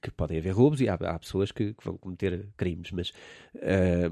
que 0.00 0.10
podem 0.10 0.38
haver 0.38 0.52
roubos 0.52 0.80
e 0.80 0.88
há, 0.88 0.94
há 0.94 1.18
pessoas 1.18 1.50
que, 1.50 1.74
que, 1.74 1.84
vão 1.84 1.96
cometer 1.96 2.48
crimes, 2.56 2.90
mas 2.90 3.10
uh, 3.56 4.10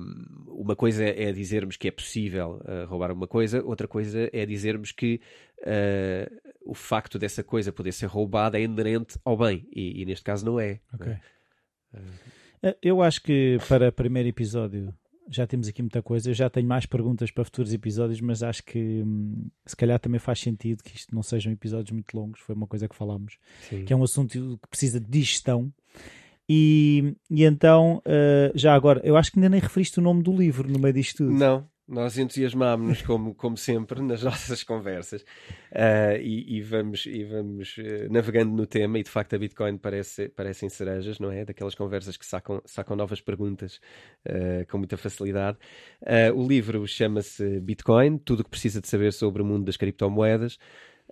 uma 0.49 0.75
coisa 0.75 1.05
é 1.05 1.33
dizermos 1.33 1.77
que 1.77 1.89
é 1.89 1.91
possível 1.91 2.61
uh, 2.65 2.87
roubar 2.89 3.13
uma 3.13 3.27
coisa, 3.27 3.63
outra 3.63 3.87
coisa 3.87 4.29
é 4.33 4.47
dizermos 4.47 4.93
que 4.93 5.21
uh, 5.61 6.53
o 6.65 6.75
facto 6.75 7.19
dessa 7.19 7.43
coisa 7.43 7.73
poder 7.73 7.93
ser 7.93 8.07
roubada 8.07 8.59
é 8.59 8.63
inerente 8.63 9.19
ao 9.25 9.37
bem, 9.37 9.67
e, 9.75 10.03
e 10.03 10.05
neste 10.05 10.25
caso 10.25 10.45
não 10.45 10.59
é. 10.59 10.81
Okay. 10.95 11.17
Eu 12.81 13.03
acho 13.03 13.23
que 13.23 13.59
para 13.69 13.89
o 13.89 13.93
primeiro 13.93 14.29
episódio 14.29 14.95
já 15.29 15.47
temos 15.47 15.69
aqui 15.69 15.83
muita 15.83 16.03
coisa. 16.03 16.31
Eu 16.31 16.35
já 16.35 16.51
tenho 16.51 16.67
mais 16.67 16.87
perguntas 16.87 17.31
para 17.31 17.45
futuros 17.45 17.73
episódios, 17.73 18.21
mas 18.21 18.43
acho 18.43 18.63
que 18.65 19.03
hum, 19.05 19.49
se 19.65 19.77
calhar 19.77 19.99
também 19.99 20.19
faz 20.19 20.41
sentido 20.41 20.83
que 20.83 20.97
isto 20.97 21.15
não 21.15 21.23
sejam 21.23 21.53
episódios 21.53 21.91
muito 21.91 22.15
longos. 22.17 22.41
Foi 22.41 22.55
uma 22.55 22.67
coisa 22.67 22.89
que 22.89 22.95
falámos, 22.95 23.39
Sim. 23.69 23.85
que 23.85 23.93
é 23.93 23.97
um 23.97 24.03
assunto 24.03 24.59
que 24.63 24.69
precisa 24.69 25.01
de 25.01 25.07
digestão. 25.07 25.73
E, 26.49 27.17
e 27.31 27.45
então, 27.45 28.03
uh, 28.07 28.53
já 28.55 28.75
agora, 28.75 29.01
eu 29.05 29.17
acho 29.17 29.31
que 29.31 29.39
ainda 29.39 29.49
nem 29.49 29.61
referiste 29.61 29.99
o 29.99 30.03
nome 30.03 30.23
do 30.23 30.37
livro 30.37 30.71
no 30.71 30.79
meio 30.79 30.93
disto 30.93 31.19
tudo. 31.19 31.33
Não, 31.33 31.67
nós 31.87 32.17
entusiasmámos-nos, 32.17 33.03
como, 33.03 33.35
como 33.35 33.57
sempre, 33.57 34.01
nas 34.01 34.23
nossas 34.23 34.63
conversas 34.65 35.23
uh, 35.73 36.17
e, 36.21 36.57
e, 36.57 36.63
vamos, 36.63 37.07
e 37.07 37.25
vamos 37.25 37.77
uh, 37.79 38.11
navegando 38.11 38.53
no 38.55 38.67
tema. 38.67 38.99
E 38.99 39.03
de 39.03 39.11
facto, 39.11 39.35
a 39.35 39.39
Bitcoin 39.39 39.77
parece, 39.79 40.29
parecem 40.29 40.69
cerejas, 40.69 41.19
não 41.19 41.31
é? 41.31 41.45
Daquelas 41.45 41.75
conversas 41.75 42.17
que 42.17 42.25
sacam, 42.25 42.63
sacam 42.65 42.97
novas 42.97 43.21
perguntas 43.21 43.81
uh, 44.27 44.67
com 44.71 44.79
muita 44.79 44.97
facilidade. 44.97 45.59
o 46.35 46.47
livro 46.47 46.87
chama-se 46.87 47.61
Bitcoin: 47.61 48.19
Tudo 48.19 48.41
o 48.41 48.45
que 48.45 48.51
precisa 48.51 48.81
de 48.81 48.89
saber 48.89 49.13
sobre 49.13 49.43
o 49.43 49.45
mundo 49.45 49.65
das 49.65 49.77
criptomoedas. 49.77 50.59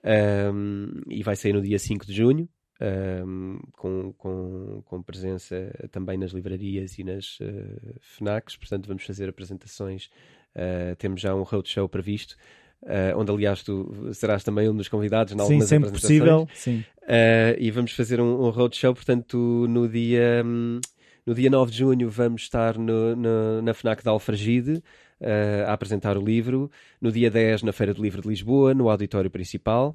Um, 0.03 1.03
e 1.09 1.23
vai 1.23 1.37
sair 1.37 1.53
no 1.53 1.61
dia 1.61 1.79
5 1.79 2.07
de 2.07 2.15
junho. 2.15 2.49
Um, 2.83 3.59
com, 3.73 4.15
com, 4.15 4.83
com, 4.87 5.03
presença 5.03 5.71
também 5.91 6.17
nas 6.17 6.31
livrarias 6.31 6.99
e 6.99 7.05
nas 7.05 7.39
uh, 7.41 8.01
FNACs, 8.01 8.57
portanto 8.57 8.87
vamos 8.87 9.05
fazer 9.05 9.29
apresentações 9.29 10.09
Uh, 10.55 10.97
temos 10.97 11.21
já 11.21 11.35
um 11.35 11.43
roadshow 11.43 11.89
previsto. 11.89 12.37
Uh, 12.83 13.13
onde 13.15 13.31
aliás 13.31 13.63
tu 13.63 14.09
serás 14.15 14.43
também 14.43 14.67
um 14.67 14.75
dos 14.75 14.89
convidados 14.89 15.35
em 15.35 15.39
algumas 15.39 15.65
sim, 15.65 15.69
sempre 15.69 15.91
possível 15.91 16.49
sim. 16.55 16.83
Uh, 17.03 17.53
e 17.59 17.71
vamos 17.71 17.93
fazer 17.93 18.23
um, 18.23 18.47
um 18.47 18.49
roadshow 18.49 18.95
portanto 18.95 19.67
no 19.69 19.87
dia 19.87 20.43
um, 20.43 20.81
no 21.27 21.35
dia 21.35 21.51
9 21.51 21.71
de 21.71 21.77
junho 21.77 22.09
vamos 22.09 22.41
estar 22.41 22.79
no, 22.79 23.15
no, 23.15 23.61
na 23.61 23.75
FNAC 23.75 24.03
de 24.03 24.09
Alfragide 24.09 24.83
uh, 25.21 25.67
a 25.69 25.75
apresentar 25.75 26.17
o 26.17 26.25
livro 26.25 26.71
no 26.99 27.13
dia 27.13 27.31
10 27.31 27.65
na 27.65 27.73
Feira 27.73 27.93
do 27.93 28.03
Livro 28.03 28.23
de 28.23 28.29
Lisboa 28.29 28.73
no 28.73 28.89
auditório 28.89 29.31
principal 29.31 29.95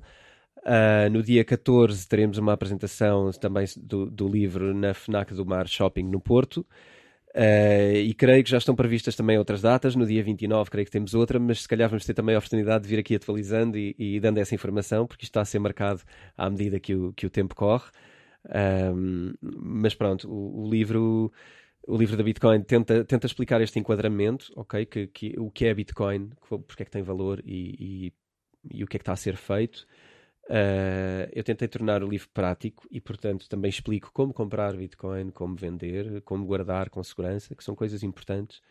no 1.11 1.23
dia 1.23 1.43
14 1.43 2.07
teremos 2.07 2.37
uma 2.37 2.53
apresentação 2.53 3.31
também 3.31 3.65
do, 3.77 4.09
do 4.09 4.27
livro 4.27 4.75
na 4.75 4.93
FNAC 4.93 5.33
do 5.33 5.45
Mar 5.45 5.67
Shopping 5.67 6.03
no 6.03 6.19
Porto 6.19 6.63
Uh, 7.35 7.97
e 7.97 8.13
creio 8.13 8.41
que 8.45 8.49
já 8.49 8.57
estão 8.57 8.73
previstas 8.73 9.13
também 9.13 9.37
outras 9.37 9.61
datas. 9.61 9.93
No 9.93 10.05
dia 10.05 10.23
29, 10.23 10.69
creio 10.69 10.85
que 10.85 10.91
temos 10.91 11.13
outra, 11.13 11.37
mas 11.37 11.63
se 11.63 11.67
calhar 11.67 11.89
vamos 11.89 12.05
ter 12.05 12.13
também 12.13 12.33
a 12.33 12.37
oportunidade 12.37 12.83
de 12.83 12.89
vir 12.89 12.99
aqui 12.99 13.13
atualizando 13.13 13.77
e, 13.77 13.93
e 13.99 14.19
dando 14.21 14.37
essa 14.37 14.55
informação, 14.55 15.05
porque 15.05 15.25
isto 15.25 15.31
está 15.31 15.41
a 15.41 15.45
ser 15.45 15.59
marcado 15.59 16.01
à 16.37 16.49
medida 16.49 16.79
que 16.79 16.95
o, 16.95 17.11
que 17.11 17.25
o 17.25 17.29
tempo 17.29 17.53
corre. 17.53 17.89
Um, 18.93 19.33
mas 19.41 19.93
pronto, 19.93 20.29
o, 20.31 20.63
o, 20.63 20.69
livro. 20.69 21.31
O 21.87 21.97
livro 21.97 22.17
da 22.17 22.23
Bitcoin 22.23 22.63
tenta, 22.63 23.03
tenta 23.03 23.27
explicar 23.27 23.61
este 23.61 23.77
enquadramento, 23.79 24.51
ok? 24.55 24.85
Que, 24.85 25.07
que, 25.07 25.35
o 25.37 25.51
que 25.51 25.65
é 25.65 25.73
Bitcoin, 25.73 26.31
porque 26.65 26.83
é 26.83 26.85
que 26.85 26.91
tem 26.91 27.03
valor 27.03 27.43
e, 27.45 28.11
e, 28.71 28.77
e 28.79 28.83
o 28.83 28.87
que 28.87 28.97
é 28.97 28.99
que 28.99 29.03
está 29.03 29.13
a 29.13 29.17
ser 29.17 29.35
feito. 29.35 29.85
Uh, 30.47 31.25
eu 31.33 31.43
tentei 31.43 31.67
tornar 31.67 32.03
o 32.03 32.07
livro 32.07 32.29
prático 32.31 32.87
e, 32.91 33.01
portanto, 33.01 33.49
também 33.49 33.69
explico 33.69 34.11
como 34.13 34.31
comprar 34.31 34.75
Bitcoin, 34.75 35.31
como 35.31 35.55
vender, 35.55 36.21
como 36.21 36.45
guardar 36.45 36.89
com 36.89 37.03
segurança, 37.03 37.55
que 37.55 37.63
são 37.63 37.75
coisas 37.75 38.03
importantes. 38.03 38.61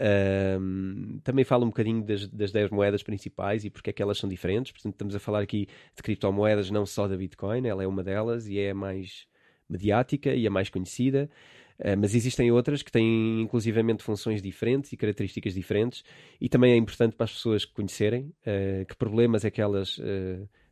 Uh, 0.00 1.20
também 1.22 1.44
falo 1.44 1.64
um 1.64 1.68
bocadinho 1.68 2.04
das, 2.04 2.26
das 2.28 2.52
10 2.52 2.70
moedas 2.70 3.02
principais 3.02 3.64
e 3.64 3.70
porque 3.70 3.90
é 3.90 3.92
que 3.92 4.02
elas 4.02 4.18
são 4.18 4.28
diferentes. 4.28 4.72
Portanto, 4.72 4.94
estamos 4.94 5.14
a 5.14 5.20
falar 5.20 5.40
aqui 5.40 5.68
de 5.96 6.02
criptomoedas, 6.02 6.70
não 6.70 6.84
só 6.84 7.06
da 7.06 7.16
Bitcoin, 7.16 7.66
ela 7.66 7.82
é 7.82 7.86
uma 7.86 8.02
delas 8.02 8.48
e 8.48 8.58
é 8.58 8.70
a 8.70 8.74
mais 8.74 9.26
mediática 9.68 10.34
e 10.34 10.46
a 10.46 10.50
mais 10.50 10.68
conhecida. 10.68 11.30
Uh, 11.78 11.96
mas 11.96 12.12
existem 12.12 12.50
outras 12.50 12.82
que 12.82 12.90
têm 12.90 13.40
inclusivamente 13.42 14.02
funções 14.02 14.42
diferentes 14.42 14.92
e 14.92 14.96
características 14.96 15.54
diferentes, 15.54 16.02
e 16.40 16.48
também 16.48 16.72
é 16.72 16.76
importante 16.76 17.14
para 17.14 17.22
as 17.22 17.32
pessoas 17.32 17.64
conhecerem 17.64 18.34
uh, 18.42 18.84
que 18.84 18.96
problemas 18.96 19.44
é 19.44 19.50
que 19.50 19.60
elas 19.60 20.00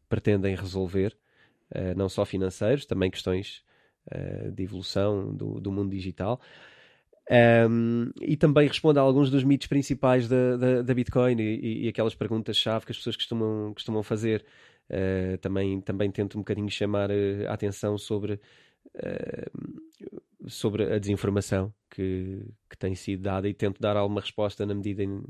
pretendem 0.08 0.54
resolver, 0.54 1.16
uh, 1.74 1.96
não 1.96 2.08
só 2.08 2.24
financeiros, 2.24 2.86
também 2.86 3.10
questões 3.10 3.62
uh, 4.12 4.50
de 4.52 4.62
evolução 4.62 5.34
do, 5.34 5.60
do 5.60 5.72
mundo 5.72 5.90
digital. 5.90 6.40
Um, 7.28 8.12
e 8.20 8.36
também 8.36 8.68
responde 8.68 9.00
a 9.00 9.02
alguns 9.02 9.30
dos 9.30 9.42
mitos 9.42 9.66
principais 9.66 10.28
da, 10.28 10.56
da, 10.56 10.82
da 10.82 10.94
Bitcoin 10.94 11.36
e, 11.40 11.84
e, 11.84 11.88
aquelas 11.88 12.14
perguntas-chave 12.14 12.86
que 12.86 12.92
as 12.92 12.98
pessoas 12.98 13.16
costumam, 13.16 13.72
costumam 13.74 14.02
fazer. 14.02 14.44
Uh, 14.88 15.36
também, 15.38 15.80
também 15.80 16.08
tento 16.12 16.36
um 16.36 16.42
bocadinho 16.42 16.70
chamar 16.70 17.10
a 17.10 17.52
atenção 17.52 17.98
sobre, 17.98 18.34
uh, 18.94 20.48
sobre 20.48 20.94
a 20.94 20.98
desinformação 21.00 21.74
que, 21.90 22.46
que 22.70 22.78
tem 22.78 22.94
sido 22.94 23.22
dada 23.22 23.48
e 23.48 23.54
tento 23.54 23.80
dar 23.80 23.96
alguma 23.96 24.20
resposta 24.20 24.64
na 24.64 24.74
medida 24.74 25.02
em, 25.02 25.20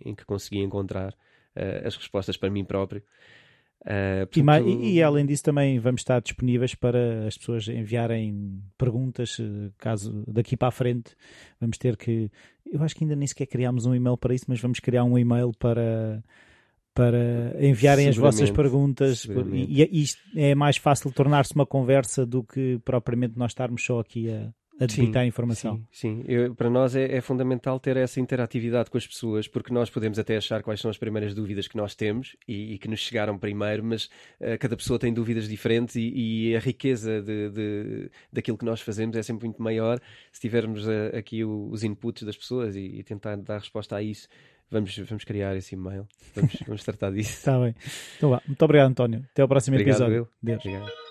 em 0.00 0.14
que 0.14 0.24
consegui 0.24 0.60
encontrar 0.60 1.12
uh, 1.12 1.86
as 1.86 1.94
respostas 1.94 2.38
para 2.38 2.48
mim 2.48 2.64
próprio. 2.64 3.02
Uh, 3.82 4.26
portanto... 4.26 4.68
e, 4.68 4.94
e, 4.94 5.02
além 5.02 5.24
disso 5.24 5.44
também 5.44 5.78
vamos 5.78 6.00
estar 6.00 6.20
disponíveis 6.20 6.74
para 6.74 7.26
as 7.26 7.38
pessoas 7.38 7.68
enviarem 7.68 8.60
perguntas 8.76 9.36
eh, 9.38 9.70
caso 9.78 10.24
daqui 10.26 10.56
para 10.56 10.68
a 10.68 10.72
frente. 10.72 11.14
Vamos 11.60 11.78
ter 11.78 11.96
que 11.96 12.30
eu 12.72 12.82
acho 12.82 12.96
que 12.96 13.04
ainda 13.04 13.14
nem 13.14 13.28
sequer 13.28 13.46
criámos 13.46 13.86
um 13.86 13.94
e-mail 13.94 14.16
para 14.16 14.34
isso 14.34 14.46
mas 14.48 14.60
vamos 14.60 14.80
criar 14.80 15.04
um 15.04 15.16
e-mail 15.16 15.52
para 15.56 16.20
para 16.96 17.54
enviarem 17.60 18.08
as 18.08 18.16
vossas 18.16 18.50
perguntas. 18.50 19.28
E, 19.52 19.82
e 19.82 20.02
isto 20.02 20.18
é 20.34 20.54
mais 20.54 20.78
fácil 20.78 21.12
tornar-se 21.12 21.54
uma 21.54 21.66
conversa 21.66 22.24
do 22.24 22.42
que 22.42 22.80
propriamente 22.84 23.36
nós 23.36 23.50
estarmos 23.50 23.84
só 23.84 24.00
aqui 24.00 24.30
a, 24.30 24.34
a 24.46 24.65
debitar 24.84 25.22
sim, 25.22 25.28
informação. 25.28 25.76
Sim, 25.90 26.22
sim. 26.22 26.24
Eu, 26.26 26.54
para 26.54 26.68
nós 26.68 26.94
é, 26.94 27.16
é, 27.16 27.20
fundamental 27.20 27.80
ter 27.80 27.96
essa 27.96 28.20
interatividade 28.20 28.90
com 28.90 28.98
as 28.98 29.06
pessoas, 29.06 29.48
porque 29.48 29.72
nós 29.72 29.88
podemos 29.88 30.18
até 30.18 30.36
achar 30.36 30.62
quais 30.62 30.80
são 30.80 30.90
as 30.90 30.98
primeiras 30.98 31.34
dúvidas 31.34 31.66
que 31.66 31.76
nós 31.76 31.94
temos 31.94 32.36
e, 32.46 32.74
e 32.74 32.78
que 32.78 32.88
nos 32.88 33.00
chegaram 33.00 33.38
primeiro, 33.38 33.82
mas 33.82 34.04
uh, 34.40 34.58
cada 34.60 34.76
pessoa 34.76 34.98
tem 34.98 35.14
dúvidas 35.14 35.48
diferentes 35.48 35.96
e, 35.96 36.12
e 36.50 36.56
a 36.56 36.60
riqueza 36.60 37.22
de, 37.22 37.50
de, 37.50 38.10
daquilo 38.30 38.58
que 38.58 38.64
nós 38.64 38.82
fazemos 38.82 39.16
é 39.16 39.22
sempre 39.22 39.46
muito 39.46 39.62
maior 39.62 39.98
se 40.30 40.40
tivermos 40.40 40.86
uh, 40.86 41.16
aqui 41.16 41.42
o, 41.42 41.70
os 41.70 41.82
inputs 41.82 42.24
das 42.24 42.36
pessoas 42.36 42.76
e, 42.76 42.80
e, 42.80 43.02
tentar 43.02 43.36
dar 43.36 43.58
resposta 43.58 43.96
a 43.96 44.02
isso. 44.02 44.28
Vamos, 44.70 44.96
vamos 44.98 45.24
criar 45.24 45.56
esse 45.56 45.76
e-mail, 45.76 46.06
vamos, 46.34 46.56
vamos 46.66 46.84
tratar 46.84 47.12
disso. 47.12 47.30
Está 47.30 47.56
bem. 47.60 47.74
Então 48.16 48.30
vá. 48.30 48.42
Muito 48.46 48.62
obrigado, 48.62 48.90
António. 48.90 49.24
Até 49.30 49.42
ao 49.42 49.48
próximo 49.48 49.76
obrigado, 49.76 50.02
episódio. 50.02 50.28
Obrigado. 50.42 51.05